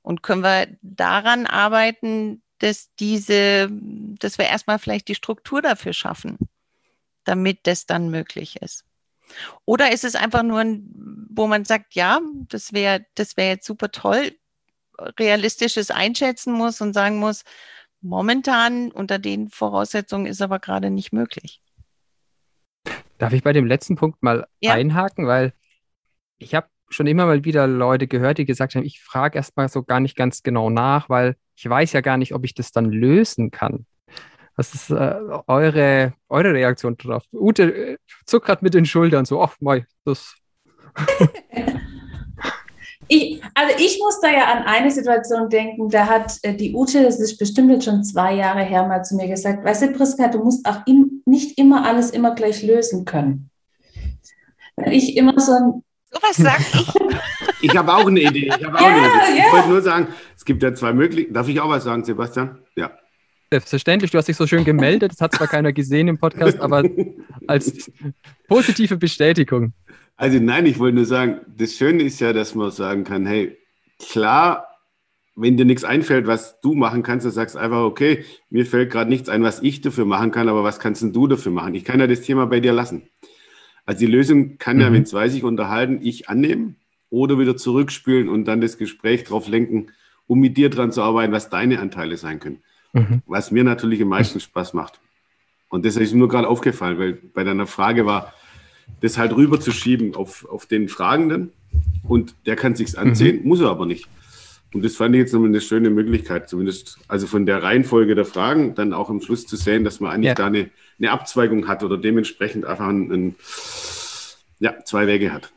[0.03, 6.39] Und können wir daran arbeiten, dass diese, dass wir erstmal vielleicht die Struktur dafür schaffen,
[7.25, 8.85] damit das dann möglich ist?
[9.65, 10.91] Oder ist es einfach nur, ein,
[11.31, 14.33] wo man sagt, ja, das wäre das wäre jetzt super toll,
[15.19, 17.45] realistisches einschätzen muss und sagen muss,
[18.01, 21.63] momentan unter den Voraussetzungen ist aber gerade nicht möglich.
[23.19, 24.73] Darf ich bei dem letzten Punkt mal ja.
[24.73, 25.53] einhaken, weil
[26.39, 29.83] ich habe schon immer mal wieder Leute gehört, die gesagt haben, ich frage erstmal so
[29.83, 32.87] gar nicht ganz genau nach, weil ich weiß ja gar nicht, ob ich das dann
[32.87, 33.87] lösen kann.
[34.57, 37.25] Was ist äh, eure, eure Reaktion darauf?
[37.33, 40.35] Ute äh, zuckert mit den Schultern so, ach, mei, das.
[43.11, 47.03] ich, also ich muss da ja an eine Situation denken, da hat äh, die Ute,
[47.03, 50.29] das ist bestimmt jetzt schon zwei Jahre her, mal zu mir gesagt, weißt du, Priska,
[50.29, 53.51] du musst auch im, nicht immer alles immer gleich lösen können.
[54.77, 55.83] Weil ich immer so ein
[56.13, 56.93] was sag ich.
[57.63, 58.47] Ich habe auch eine Idee.
[58.47, 59.39] Ich habe auch ja, eine Idee.
[59.39, 59.53] Ich ja.
[59.53, 61.35] wollte nur sagen, es gibt ja zwei Möglichkeiten.
[61.35, 62.59] Darf ich auch was sagen, Sebastian?
[62.75, 62.91] Ja.
[63.51, 66.85] Selbstverständlich, du hast dich so schön gemeldet, das hat zwar keiner gesehen im Podcast, aber
[67.47, 67.91] als
[68.49, 69.75] positive Bestätigung.
[70.21, 73.57] Also nein, ich wollte nur sagen, das Schöne ist ja, dass man sagen kann, hey,
[73.99, 74.67] klar,
[75.35, 78.93] wenn dir nichts einfällt, was du machen kannst, dann sagst du einfach, okay, mir fällt
[78.93, 81.75] gerade nichts ein, was ich dafür machen kann, aber was kannst denn du dafür machen?
[81.75, 83.09] Ich kann ja das Thema bei dir lassen.
[83.87, 84.83] Also die Lösung kann mhm.
[84.83, 86.77] ja, wenn zwei sich unterhalten, ich annehmen
[87.09, 89.87] oder wieder zurückspülen und dann das Gespräch darauf lenken,
[90.27, 92.63] um mit dir dran zu arbeiten, was deine Anteile sein können.
[92.93, 93.23] Mhm.
[93.25, 94.39] Was mir natürlich am meisten.
[94.39, 95.01] Spaß macht.
[95.71, 98.35] Und das ist mir nur gerade aufgefallen, weil bei deiner Frage war,
[99.01, 101.53] das halt rüberzuschieben auf, auf den Fragenden
[102.03, 103.49] und der kann sich's ansehen, mhm.
[103.49, 104.09] muss er aber nicht.
[104.73, 108.25] Und das fand ich jetzt nochmal eine schöne Möglichkeit, zumindest also von der Reihenfolge der
[108.25, 110.35] Fragen dann auch am Schluss zu sehen, dass man eigentlich ja.
[110.35, 113.35] da eine, eine Abzweigung hat oder dementsprechend einfach ein, ein,
[114.61, 115.53] ja, zwei Wege hat.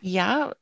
[0.00, 0.52] Ja,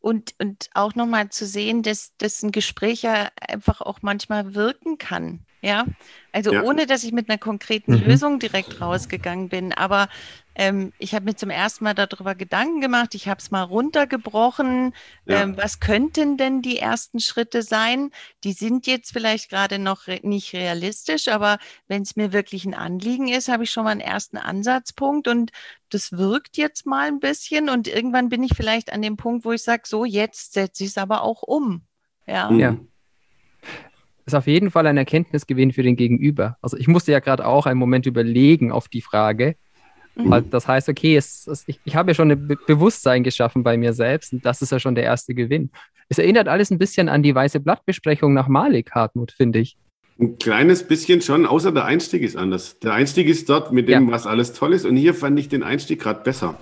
[0.00, 4.98] und, und auch nochmal zu sehen, dass, dass ein Gespräch ja einfach auch manchmal wirken
[4.98, 5.40] kann.
[5.64, 5.86] Ja,
[6.30, 6.62] also ja.
[6.62, 8.04] ohne dass ich mit einer konkreten mhm.
[8.04, 9.72] Lösung direkt rausgegangen bin.
[9.72, 10.08] Aber
[10.54, 13.14] ähm, ich habe mir zum ersten Mal darüber Gedanken gemacht.
[13.14, 14.92] Ich habe es mal runtergebrochen.
[15.24, 15.40] Ja.
[15.40, 18.10] Ähm, was könnten denn die ersten Schritte sein?
[18.44, 21.56] Die sind jetzt vielleicht gerade noch re nicht realistisch, aber
[21.88, 25.50] wenn es mir wirklich ein Anliegen ist, habe ich schon mal einen ersten Ansatzpunkt und
[25.88, 29.52] das wirkt jetzt mal ein bisschen und irgendwann bin ich vielleicht an dem Punkt, wo
[29.52, 31.86] ich sage, so jetzt setze ich es aber auch um.
[32.26, 32.52] Ja.
[32.52, 32.76] ja
[34.26, 36.56] ist auf jeden Fall ein Erkenntnisgewinn für den Gegenüber.
[36.62, 39.56] Also ich musste ja gerade auch einen Moment überlegen auf die Frage.
[40.16, 40.50] Mhm.
[40.50, 43.76] Das heißt, okay, es, es, ich, ich habe ja schon ein Be Bewusstsein geschaffen bei
[43.76, 45.70] mir selbst und das ist ja schon der erste Gewinn.
[46.08, 49.76] Es erinnert alles ein bisschen an die weiße Blattbesprechung nach Malik, Hartmut, finde ich.
[50.20, 52.78] Ein kleines bisschen schon, außer der Einstieg ist anders.
[52.78, 54.12] Der Einstieg ist dort mit dem, ja.
[54.12, 56.58] was alles toll ist und hier fand ich den Einstieg gerade besser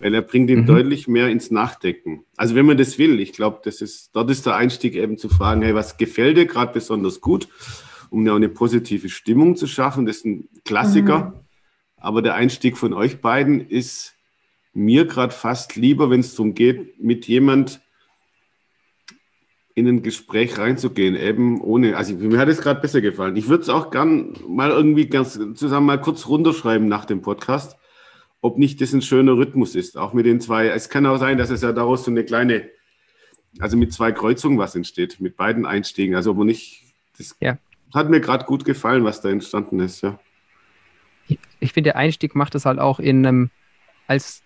[0.00, 0.66] weil er bringt ihn mhm.
[0.66, 2.24] deutlich mehr ins Nachdenken.
[2.36, 5.28] Also wenn man das will, ich glaube, das ist, dort ist der Einstieg eben zu
[5.28, 7.48] fragen, hey, was gefällt dir gerade besonders gut,
[8.10, 10.06] um ja eine positive Stimmung zu schaffen.
[10.06, 11.18] Das ist ein Klassiker.
[11.18, 11.32] Mhm.
[11.96, 14.14] Aber der Einstieg von euch beiden ist
[14.72, 17.80] mir gerade fast lieber, wenn es darum geht, mit jemand
[19.74, 23.36] in ein Gespräch reinzugehen, eben ohne, also mir hat es gerade besser gefallen.
[23.36, 27.77] Ich würde es auch gern mal irgendwie ganz zusammen mal kurz runterschreiben nach dem Podcast
[28.40, 30.68] ob nicht das ein schöner Rhythmus ist, auch mit den zwei.
[30.68, 32.68] Es kann auch sein, dass es ja daraus so eine kleine,
[33.58, 36.14] also mit zwei Kreuzungen was entsteht, mit beiden Einstiegen.
[36.14, 36.84] Also aber nicht,
[37.16, 37.58] das ja.
[37.92, 40.18] hat mir gerade gut gefallen, was da entstanden ist, ja.
[41.26, 43.50] Ich, ich finde, der Einstieg macht es halt auch in einem
[44.06, 44.42] als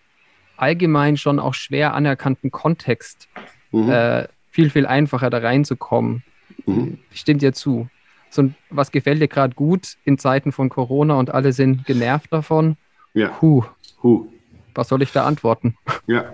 [0.56, 3.28] allgemein schon auch schwer anerkannten Kontext
[3.70, 3.90] mhm.
[3.90, 6.22] äh, viel, viel einfacher da reinzukommen.
[6.66, 6.98] Mhm.
[7.12, 7.88] Stimmt dir zu.
[8.30, 12.76] So, was gefällt dir gerade gut in Zeiten von Corona und alle sind genervt davon?
[13.14, 13.28] Ja.
[13.28, 13.64] Puh.
[14.02, 14.26] Huh.
[14.74, 15.76] Was soll ich da antworten?
[16.06, 16.24] Ja.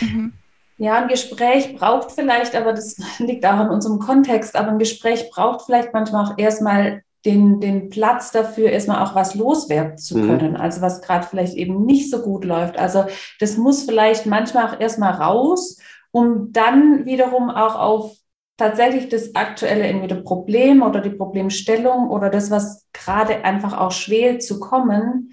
[0.00, 0.32] Mhm.
[0.78, 5.30] Ja, ein Gespräch braucht vielleicht, aber das liegt auch in unserem Kontext, aber ein Gespräch
[5.30, 10.26] braucht vielleicht manchmal auch erstmal den, den Platz dafür, erstmal auch was loswerden zu mhm.
[10.26, 10.50] können.
[10.52, 10.60] Mhm.
[10.60, 12.78] Also was gerade vielleicht eben nicht so gut läuft.
[12.78, 13.04] Also
[13.40, 15.78] das muss vielleicht manchmal auch erstmal raus,
[16.12, 18.16] um dann wiederum auch auf
[18.56, 24.38] tatsächlich das aktuelle entweder Problem oder die Problemstellung oder das, was gerade einfach auch schwer
[24.38, 25.32] zu kommen,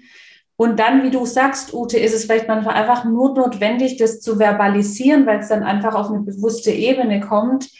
[0.56, 4.38] und dann, wie du sagst, Ute, ist es vielleicht manchmal einfach nur notwendig, das zu
[4.38, 7.70] verbalisieren, weil es dann einfach auf eine bewusste Ebene kommt.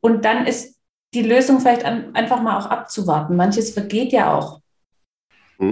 [0.00, 0.76] Und dann ist
[1.14, 3.36] die Lösung vielleicht einfach mal auch abzuwarten.
[3.36, 4.60] Manches vergeht ja auch.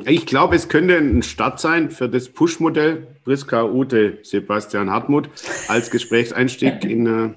[0.04, 5.30] Ich glaube, es könnte ein Start sein für das Push-Modell Priska, Ute, Sebastian Hartmut
[5.68, 7.34] als Gesprächseinstieg in, äh,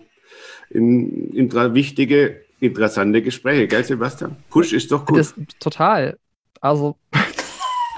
[0.69, 3.67] in, in, in wichtige, interessante Gespräche.
[3.67, 4.35] Gell, Sebastian?
[4.49, 5.19] Push ist doch gut.
[5.19, 6.17] Das, total.
[6.59, 6.95] Also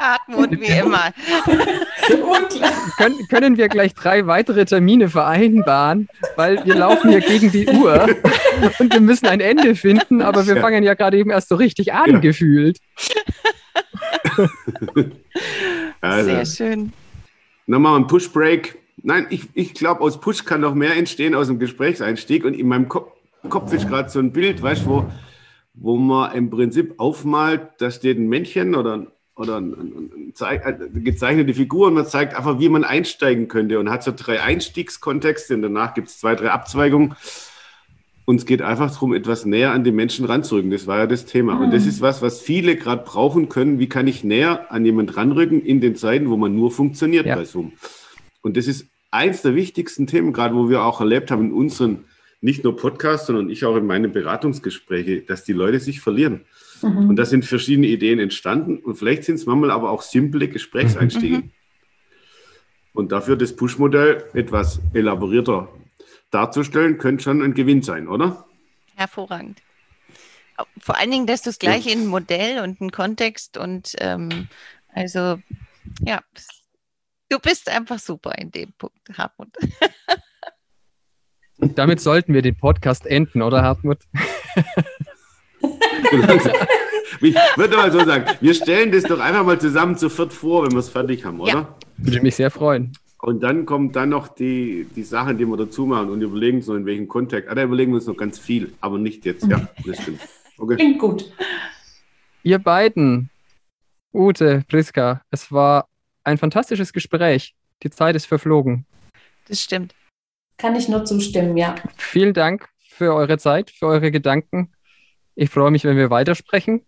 [0.03, 1.13] Hartmut, wie immer.
[2.97, 8.07] können, können wir gleich drei weitere Termine vereinbaren, weil wir laufen hier gegen die Uhr
[8.79, 10.61] und wir müssen ein Ende finden, aber wir ja.
[10.61, 12.19] fangen ja gerade eben erst so richtig an, ja.
[12.19, 12.79] gefühlt.
[16.01, 16.93] also, Sehr schön.
[17.65, 18.77] Nochmal ein Push-Break.
[18.97, 22.67] Nein, ich, ich glaube, aus Push kann noch mehr entstehen aus dem Gesprächseinstieg und in
[22.67, 23.11] meinem Kopf,
[23.49, 25.11] Kopf ist gerade so ein Bild, weißt du, wo,
[25.73, 30.63] wo man im Prinzip aufmalt, da steht ein Männchen oder ein oder ein, ein, ein,
[30.63, 34.41] eine gezeichnete Figur und man zeigt einfach, wie man einsteigen könnte und hat so drei
[34.41, 37.15] Einstiegskontexte und danach gibt es zwei, drei Abzweigungen.
[38.25, 40.71] Und es geht einfach darum, etwas näher an die Menschen ranzurücken.
[40.71, 41.55] Das war ja das Thema.
[41.55, 41.61] Mhm.
[41.63, 41.89] Und das mhm.
[41.89, 43.79] ist was, was viele gerade brauchen können.
[43.79, 47.35] Wie kann ich näher an jemand ranrücken in den Zeiten, wo man nur funktioniert ja.
[47.35, 47.73] bei Zoom?
[48.41, 52.05] Und das ist eins der wichtigsten Themen, gerade wo wir auch erlebt haben in unseren,
[52.39, 56.45] nicht nur Podcasts, sondern ich auch in meinen Beratungsgesprächen, dass die Leute sich verlieren.
[56.83, 57.09] Mhm.
[57.09, 61.37] Und da sind verschiedene Ideen entstanden und vielleicht sind es manchmal aber auch simple Gesprächseinstiege.
[61.37, 61.51] Mhm.
[62.93, 65.69] Und dafür das Push-Modell etwas elaborierter
[66.29, 68.45] darzustellen, könnte schon ein Gewinn sein, oder?
[68.95, 69.61] Hervorragend.
[70.79, 71.93] Vor allen Dingen, dass du es gleich ja.
[71.93, 74.47] in ein Modell und einen Kontext und ähm,
[74.89, 75.39] also
[76.01, 76.21] ja,
[77.29, 79.49] du bist einfach super in dem Punkt, Hartmut.
[81.57, 83.99] Damit sollten wir den Podcast enden, oder Hartmut?
[87.21, 90.63] ich würde mal so sagen, wir stellen das doch einfach mal zusammen zu viert vor,
[90.63, 91.51] wenn wir es fertig haben, oder?
[91.51, 91.75] Ja.
[91.97, 92.93] Würde mich sehr freuen.
[93.23, 96.75] Und dann kommen dann noch die, die Sachen, die wir dazu machen und überlegen so,
[96.75, 97.49] in welchem Kontext.
[97.49, 99.47] Ah, da überlegen wir uns noch ganz viel, aber nicht jetzt.
[99.47, 100.19] Ja, das stimmt.
[100.57, 100.75] Okay.
[100.75, 101.31] Klingt gut.
[102.43, 103.29] Ihr beiden,
[104.13, 105.87] Ute, Priska, es war
[106.25, 107.55] ein fantastisches Gespräch.
[107.83, 108.85] Die Zeit ist verflogen.
[109.47, 109.95] Das stimmt.
[110.57, 111.75] Kann ich nur zustimmen, ja.
[111.95, 114.73] Vielen Dank für eure Zeit, für eure Gedanken.
[115.35, 116.85] Ich freue mich, wenn wir weitersprechen.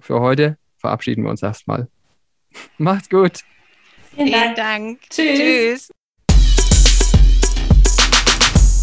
[0.00, 1.88] Für heute verabschieden wir uns erstmal.
[2.78, 3.40] Macht's gut.
[4.14, 4.56] Vielen Dank.
[4.56, 5.00] Dank.
[5.08, 5.38] Tschüss.
[5.38, 5.90] Tschüss.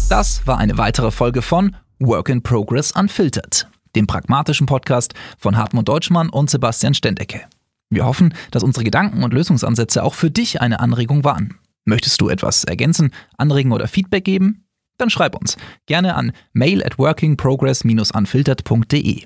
[0.08, 5.86] Das war eine weitere Folge von Work in Progress Unfiltered, dem pragmatischen Podcast von Hartmut
[5.86, 7.42] Deutschmann und Sebastian Stendecke.
[7.90, 11.58] Wir hoffen, dass unsere Gedanken und Lösungsansätze auch für dich eine Anregung waren.
[11.84, 14.64] Möchtest du etwas ergänzen, anregen oder Feedback geben?
[15.00, 19.24] Dann schreib uns gerne an mail at workingprogress-unfiltered.de.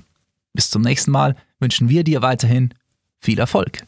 [0.53, 2.73] Bis zum nächsten Mal wünschen wir dir weiterhin
[3.19, 3.85] viel Erfolg.